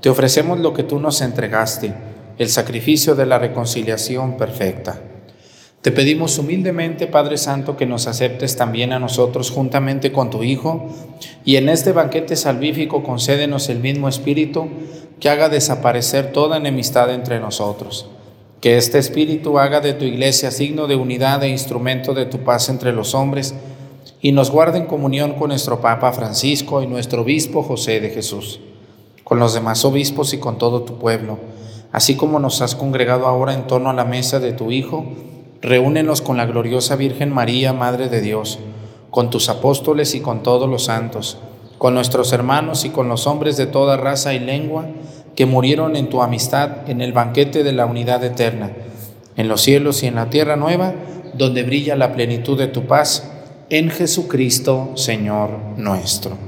te 0.00 0.08
ofrecemos 0.08 0.58
lo 0.58 0.72
que 0.72 0.84
tú 0.84 1.00
nos 1.00 1.20
entregaste, 1.20 1.92
el 2.38 2.48
sacrificio 2.48 3.14
de 3.14 3.26
la 3.26 3.38
reconciliación 3.38 4.38
perfecta. 4.38 4.98
Te 5.82 5.92
pedimos 5.92 6.36
humildemente, 6.38 7.06
Padre 7.06 7.38
Santo, 7.38 7.76
que 7.76 7.86
nos 7.86 8.08
aceptes 8.08 8.56
también 8.56 8.92
a 8.92 8.98
nosotros 8.98 9.52
juntamente 9.52 10.10
con 10.10 10.28
tu 10.28 10.42
Hijo, 10.42 10.88
y 11.44 11.54
en 11.54 11.68
este 11.68 11.92
banquete 11.92 12.34
salvífico 12.34 13.04
concédenos 13.04 13.68
el 13.68 13.78
mismo 13.78 14.08
Espíritu 14.08 14.68
que 15.20 15.28
haga 15.28 15.48
desaparecer 15.48 16.32
toda 16.32 16.56
enemistad 16.56 17.14
entre 17.14 17.38
nosotros. 17.38 18.08
Que 18.60 18.76
este 18.76 18.98
Espíritu 18.98 19.60
haga 19.60 19.80
de 19.80 19.92
tu 19.92 20.04
iglesia 20.04 20.50
signo 20.50 20.88
de 20.88 20.96
unidad 20.96 21.44
e 21.44 21.48
instrumento 21.48 22.12
de 22.12 22.26
tu 22.26 22.38
paz 22.38 22.68
entre 22.68 22.92
los 22.92 23.14
hombres, 23.14 23.54
y 24.20 24.32
nos 24.32 24.50
guarde 24.50 24.78
en 24.78 24.86
comunión 24.86 25.34
con 25.34 25.50
nuestro 25.50 25.80
Papa 25.80 26.10
Francisco 26.10 26.82
y 26.82 26.88
nuestro 26.88 27.22
Obispo 27.22 27.62
José 27.62 28.00
de 28.00 28.10
Jesús, 28.10 28.58
con 29.22 29.38
los 29.38 29.54
demás 29.54 29.84
obispos 29.84 30.34
y 30.34 30.38
con 30.38 30.58
todo 30.58 30.82
tu 30.82 30.98
pueblo, 30.98 31.38
así 31.92 32.16
como 32.16 32.40
nos 32.40 32.62
has 32.62 32.74
congregado 32.74 33.28
ahora 33.28 33.54
en 33.54 33.68
torno 33.68 33.90
a 33.90 33.94
la 33.94 34.04
mesa 34.04 34.40
de 34.40 34.52
tu 34.52 34.72
Hijo, 34.72 35.06
reúnenos 35.60 36.22
con 36.22 36.36
la 36.36 36.46
gloriosa 36.46 36.96
Virgen 36.96 37.32
María, 37.32 37.72
Madre 37.72 38.08
de 38.08 38.20
Dios, 38.20 38.58
con 39.10 39.30
tus 39.30 39.48
apóstoles 39.48 40.14
y 40.14 40.20
con 40.20 40.42
todos 40.42 40.68
los 40.68 40.84
santos, 40.84 41.38
con 41.78 41.94
nuestros 41.94 42.32
hermanos 42.32 42.84
y 42.84 42.90
con 42.90 43.08
los 43.08 43.26
hombres 43.26 43.56
de 43.56 43.66
toda 43.66 43.96
raza 43.96 44.34
y 44.34 44.40
lengua 44.40 44.86
que 45.34 45.46
murieron 45.46 45.96
en 45.96 46.08
tu 46.08 46.22
amistad 46.22 46.88
en 46.90 47.00
el 47.00 47.12
banquete 47.12 47.62
de 47.62 47.72
la 47.72 47.86
unidad 47.86 48.24
eterna, 48.24 48.72
en 49.36 49.48
los 49.48 49.62
cielos 49.62 50.02
y 50.02 50.06
en 50.06 50.16
la 50.16 50.30
tierra 50.30 50.56
nueva, 50.56 50.94
donde 51.34 51.62
brilla 51.62 51.94
la 51.94 52.12
plenitud 52.12 52.58
de 52.58 52.66
tu 52.66 52.86
paz 52.86 53.30
en 53.70 53.90
Jesucristo, 53.90 54.92
Señor 54.94 55.50
nuestro. 55.76 56.47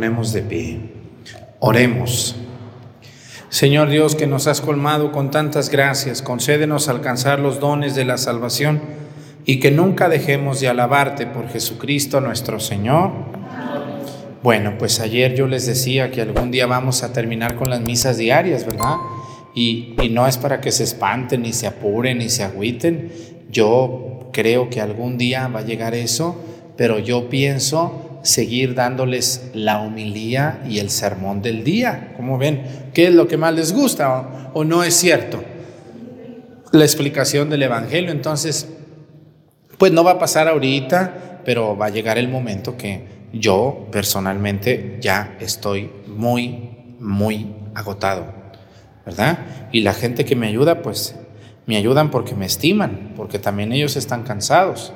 Ponemos 0.00 0.32
de 0.32 0.40
pie. 0.40 0.80
Oremos. 1.58 2.34
Señor 3.50 3.90
Dios, 3.90 4.16
que 4.16 4.26
nos 4.26 4.46
has 4.46 4.62
colmado 4.62 5.12
con 5.12 5.30
tantas 5.30 5.68
gracias, 5.68 6.22
concédenos 6.22 6.88
alcanzar 6.88 7.38
los 7.38 7.60
dones 7.60 7.94
de 7.94 8.06
la 8.06 8.16
salvación 8.16 8.80
y 9.44 9.60
que 9.60 9.70
nunca 9.70 10.08
dejemos 10.08 10.58
de 10.58 10.68
alabarte 10.68 11.26
por 11.26 11.50
Jesucristo 11.50 12.22
nuestro 12.22 12.60
Señor. 12.60 13.10
Bueno, 14.42 14.76
pues 14.78 15.00
ayer 15.00 15.34
yo 15.34 15.46
les 15.46 15.66
decía 15.66 16.10
que 16.10 16.22
algún 16.22 16.50
día 16.50 16.64
vamos 16.64 17.02
a 17.02 17.12
terminar 17.12 17.56
con 17.56 17.68
las 17.68 17.82
misas 17.82 18.16
diarias, 18.16 18.64
¿verdad? 18.64 18.96
Y, 19.54 19.96
no 20.12 20.26
es 20.26 20.38
para 20.38 20.62
que 20.62 20.72
se 20.72 20.84
espanten, 20.84 21.42
ni 21.42 21.52
se 21.52 21.66
apuren, 21.66 22.16
ni 22.16 22.30
se 22.30 22.42
agüiten. 22.42 23.12
Yo 23.50 24.30
creo 24.32 24.70
que 24.70 24.80
algún 24.80 25.18
día 25.18 25.46
va 25.48 25.60
a 25.60 25.64
llegar 25.64 25.94
eso, 25.94 26.42
pero 26.78 26.98
yo 26.98 27.28
pienso 27.28 28.09
seguir 28.22 28.74
dándoles 28.74 29.50
la 29.54 29.80
homilía 29.80 30.62
y 30.68 30.78
el 30.78 30.90
sermón 30.90 31.42
del 31.42 31.64
día. 31.64 32.14
¿Cómo 32.16 32.38
ven? 32.38 32.90
¿Qué 32.94 33.08
es 33.08 33.14
lo 33.14 33.28
que 33.28 33.36
más 33.36 33.54
les 33.54 33.72
gusta 33.72 34.50
o, 34.54 34.60
o 34.60 34.64
no 34.64 34.84
es 34.84 34.94
cierto? 34.94 35.42
La 36.72 36.84
explicación 36.84 37.50
del 37.50 37.62
Evangelio. 37.62 38.10
Entonces, 38.10 38.68
pues 39.78 39.92
no 39.92 40.04
va 40.04 40.12
a 40.12 40.18
pasar 40.18 40.48
ahorita, 40.48 41.40
pero 41.44 41.76
va 41.76 41.86
a 41.86 41.90
llegar 41.90 42.18
el 42.18 42.28
momento 42.28 42.76
que 42.76 43.20
yo 43.32 43.88
personalmente 43.90 44.98
ya 45.00 45.36
estoy 45.40 45.90
muy, 46.06 46.96
muy 46.98 47.54
agotado, 47.74 48.26
¿verdad? 49.06 49.38
Y 49.72 49.80
la 49.80 49.94
gente 49.94 50.24
que 50.24 50.36
me 50.36 50.48
ayuda, 50.48 50.82
pues 50.82 51.14
me 51.66 51.76
ayudan 51.76 52.10
porque 52.10 52.34
me 52.34 52.46
estiman, 52.46 53.12
porque 53.16 53.38
también 53.38 53.72
ellos 53.72 53.96
están 53.96 54.24
cansados, 54.24 54.92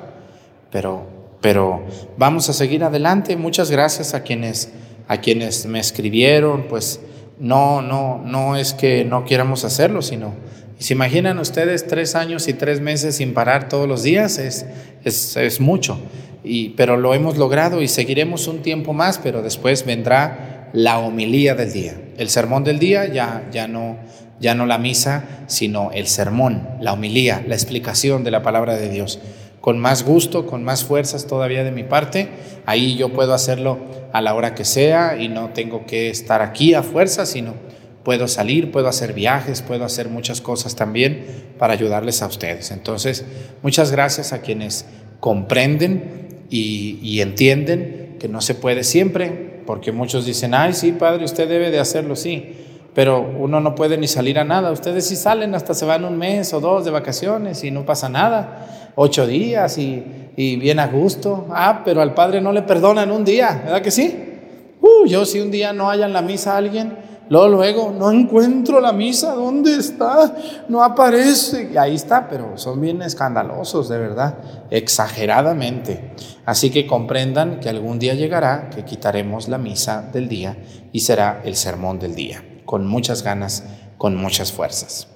pero, 0.71 1.07
pero 1.45 1.83
vamos 2.17 2.49
a 2.49 2.53
seguir 2.53 2.83
adelante. 2.83 3.37
Muchas 3.37 3.69
gracias 3.69 4.15
a 4.15 4.23
quienes, 4.23 4.71
a 5.07 5.21
quienes 5.21 5.67
me 5.67 5.79
escribieron, 5.79 6.63
pues 6.67 7.01
no, 7.37 7.83
no, 7.83 8.19
no 8.25 8.55
es 8.55 8.73
que 8.73 9.05
no 9.05 9.25
quieramos 9.25 9.63
hacerlo, 9.63 10.01
sino 10.01 10.33
¿Se 10.79 10.95
imaginan 10.95 11.37
ustedes 11.37 11.85
tres 11.85 12.15
años 12.15 12.47
y 12.47 12.53
tres 12.53 12.81
meses 12.81 13.17
sin 13.17 13.35
parar 13.35 13.69
todos 13.69 13.87
los 13.87 14.01
días? 14.01 14.39
Es, 14.39 14.65
es, 15.03 15.37
es, 15.37 15.61
mucho, 15.61 15.99
y, 16.43 16.69
pero 16.69 16.97
lo 16.97 17.13
hemos 17.13 17.37
logrado 17.37 17.83
y 17.83 17.87
seguiremos 17.87 18.47
un 18.47 18.63
tiempo 18.63 18.91
más, 18.91 19.19
pero 19.19 19.43
después 19.43 19.85
vendrá 19.85 20.71
la 20.73 20.97
homilía 20.97 21.53
del 21.53 21.71
día. 21.71 21.93
El 22.17 22.29
sermón 22.29 22.63
del 22.63 22.79
día 22.79 23.05
ya, 23.05 23.47
ya, 23.53 23.67
no, 23.67 23.97
ya 24.39 24.55
no 24.55 24.65
la 24.65 24.79
misa, 24.79 25.45
sino 25.45 25.91
el 25.91 26.07
sermón, 26.07 26.67
la 26.81 26.93
homilía, 26.93 27.45
la 27.47 27.53
explicación 27.53 28.23
de 28.23 28.31
la 28.31 28.41
palabra 28.41 28.75
de 28.75 28.89
Dios. 28.89 29.19
Con 29.65 29.79
más 29.79 30.03
gusto, 30.03 30.45
con 30.45 30.63
más 30.63 30.85
fuerzas 30.85 31.25
todavía 31.25 31.63
de 31.63 31.71
mi 31.71 31.81
parte, 31.81 32.29
ahí 32.67 32.97
yo 32.97 33.09
puedo 33.09 33.33
hacerlo 33.33 33.79
a 34.13 34.21
la 34.21 34.35
hora 34.35 34.53
que 34.53 34.63
sea 34.63 35.17
y 35.19 35.27
no 35.27 35.49
tengo 35.55 35.87
que 35.87 36.11
estar 36.11 36.43
aquí 36.43 36.75
a 36.75 36.83
fuerza, 36.83 37.25
sino 37.25 37.55
puedo 38.03 38.27
salir, 38.27 38.71
puedo 38.71 38.87
hacer 38.87 39.13
viajes, 39.13 39.63
puedo 39.63 39.83
hacer 39.83 40.07
muchas 40.07 40.39
cosas 40.39 40.75
también 40.75 41.25
para 41.57 41.73
ayudarles 41.73 42.21
a 42.21 42.27
ustedes. 42.27 42.69
Entonces, 42.69 43.25
muchas 43.63 43.91
gracias 43.91 44.33
a 44.33 44.41
quienes 44.43 44.85
comprenden 45.19 46.43
y, 46.51 47.19
entienden 47.21 48.17
que 48.19 48.27
no 48.27 48.41
se 48.41 48.53
puede 48.53 48.83
siempre, 48.83 49.63
porque 49.65 49.91
muchos 49.91 50.27
dicen, 50.27 50.53
ay, 50.53 50.73
sí, 50.73 50.91
padre, 50.91 51.25
usted 51.25 51.49
debe 51.49 51.71
de 51.71 51.79
hacerlo, 51.79 52.15
sí, 52.15 52.53
pero 52.93 53.19
uno 53.19 53.59
no 53.61 53.73
puede 53.73 53.97
ni 53.97 54.07
salir 54.07 54.37
a 54.37 54.43
nada. 54.43 54.71
Ustedes 54.71 55.07
sí 55.07 55.15
salen, 55.15 55.55
hasta 55.55 55.73
se 55.73 55.85
van 55.85 56.05
un 56.05 56.19
mes 56.19 56.53
o 56.53 56.59
dos 56.59 56.85
de 56.85 56.91
vacaciones 56.91 57.63
y 57.63 57.71
no 57.71 57.83
pasa 57.83 58.09
nada, 58.09 58.84
ocho 58.95 59.27
días 59.27 59.77
y, 59.77 60.31
y 60.35 60.55
bien 60.57 60.79
a 60.79 60.87
gusto. 60.87 61.47
Ah, 61.49 61.81
pero 61.83 62.01
al 62.01 62.13
padre 62.13 62.41
no 62.41 62.51
le 62.51 62.61
perdonan 62.61 63.11
un 63.11 63.23
día, 63.23 63.61
¿verdad 63.63 63.81
que 63.81 63.91
sí? 63.91 64.33
Uh, 64.81 65.05
yo 65.07 65.25
si 65.25 65.39
un 65.39 65.51
día 65.51 65.73
no 65.73 65.89
hayan 65.89 66.13
la 66.13 66.21
misa 66.21 66.53
a 66.53 66.57
alguien, 66.57 67.05
Luego, 67.27 67.47
luego, 67.47 67.91
no 67.97 68.11
encuentro 68.11 68.79
la 68.79 68.93
misa, 68.93 69.33
¿dónde 69.33 69.77
está? 69.77 70.35
No 70.69 70.83
aparece. 70.83 71.71
Y 71.73 71.77
ahí 71.77 71.95
está, 71.95 72.27
pero 72.29 72.55
son 72.57 72.79
bien 72.79 73.01
escandalosos, 73.01 73.89
de 73.89 73.97
verdad, 73.97 74.37
exageradamente. 74.69 76.11
Así 76.45 76.69
que 76.69 76.85
comprendan 76.85 77.59
que 77.59 77.69
algún 77.69 77.97
día 77.97 78.13
llegará 78.13 78.69
que 78.69 78.85
quitaremos 78.85 79.47
la 79.47 79.57
misa 79.57 80.07
del 80.13 80.27
día 80.27 80.55
y 80.91 80.99
será 80.99 81.41
el 81.43 81.55
sermón 81.55 81.97
del 81.97 82.13
día, 82.13 82.43
con 82.63 82.85
muchas 82.85 83.23
ganas, 83.23 83.63
con 83.97 84.15
muchas 84.15 84.51
fuerzas. 84.51 85.07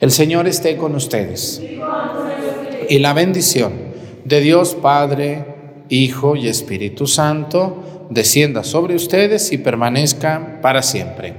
El 0.00 0.10
Señor 0.10 0.48
esté 0.48 0.76
con 0.76 0.96
ustedes. 0.96 1.62
Y 2.88 2.98
la 2.98 3.12
bendición 3.12 3.72
de 4.24 4.40
Dios 4.40 4.74
Padre, 4.74 5.44
Hijo 5.88 6.36
y 6.36 6.48
Espíritu 6.48 7.06
Santo 7.06 8.06
descienda 8.10 8.64
sobre 8.64 8.94
ustedes 8.94 9.52
y 9.52 9.58
permanezca 9.58 10.60
para 10.62 10.82
siempre. 10.82 11.34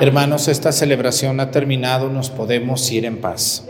Hermanos, 0.00 0.48
esta 0.48 0.72
celebración 0.72 1.40
ha 1.40 1.50
terminado, 1.50 2.08
nos 2.10 2.30
podemos 2.30 2.90
ir 2.90 3.04
en 3.04 3.18
paz. 3.18 3.66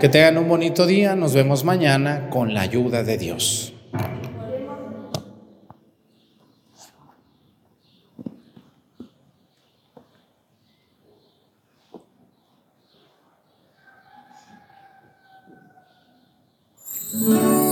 Que 0.00 0.08
tengan 0.08 0.38
un 0.38 0.48
bonito 0.48 0.86
día, 0.86 1.14
nos 1.14 1.34
vemos 1.34 1.64
mañana 1.64 2.28
con 2.30 2.54
la 2.54 2.62
ayuda 2.62 3.04
de 3.04 3.18
Dios. 3.18 3.71
嗯。 17.24 17.62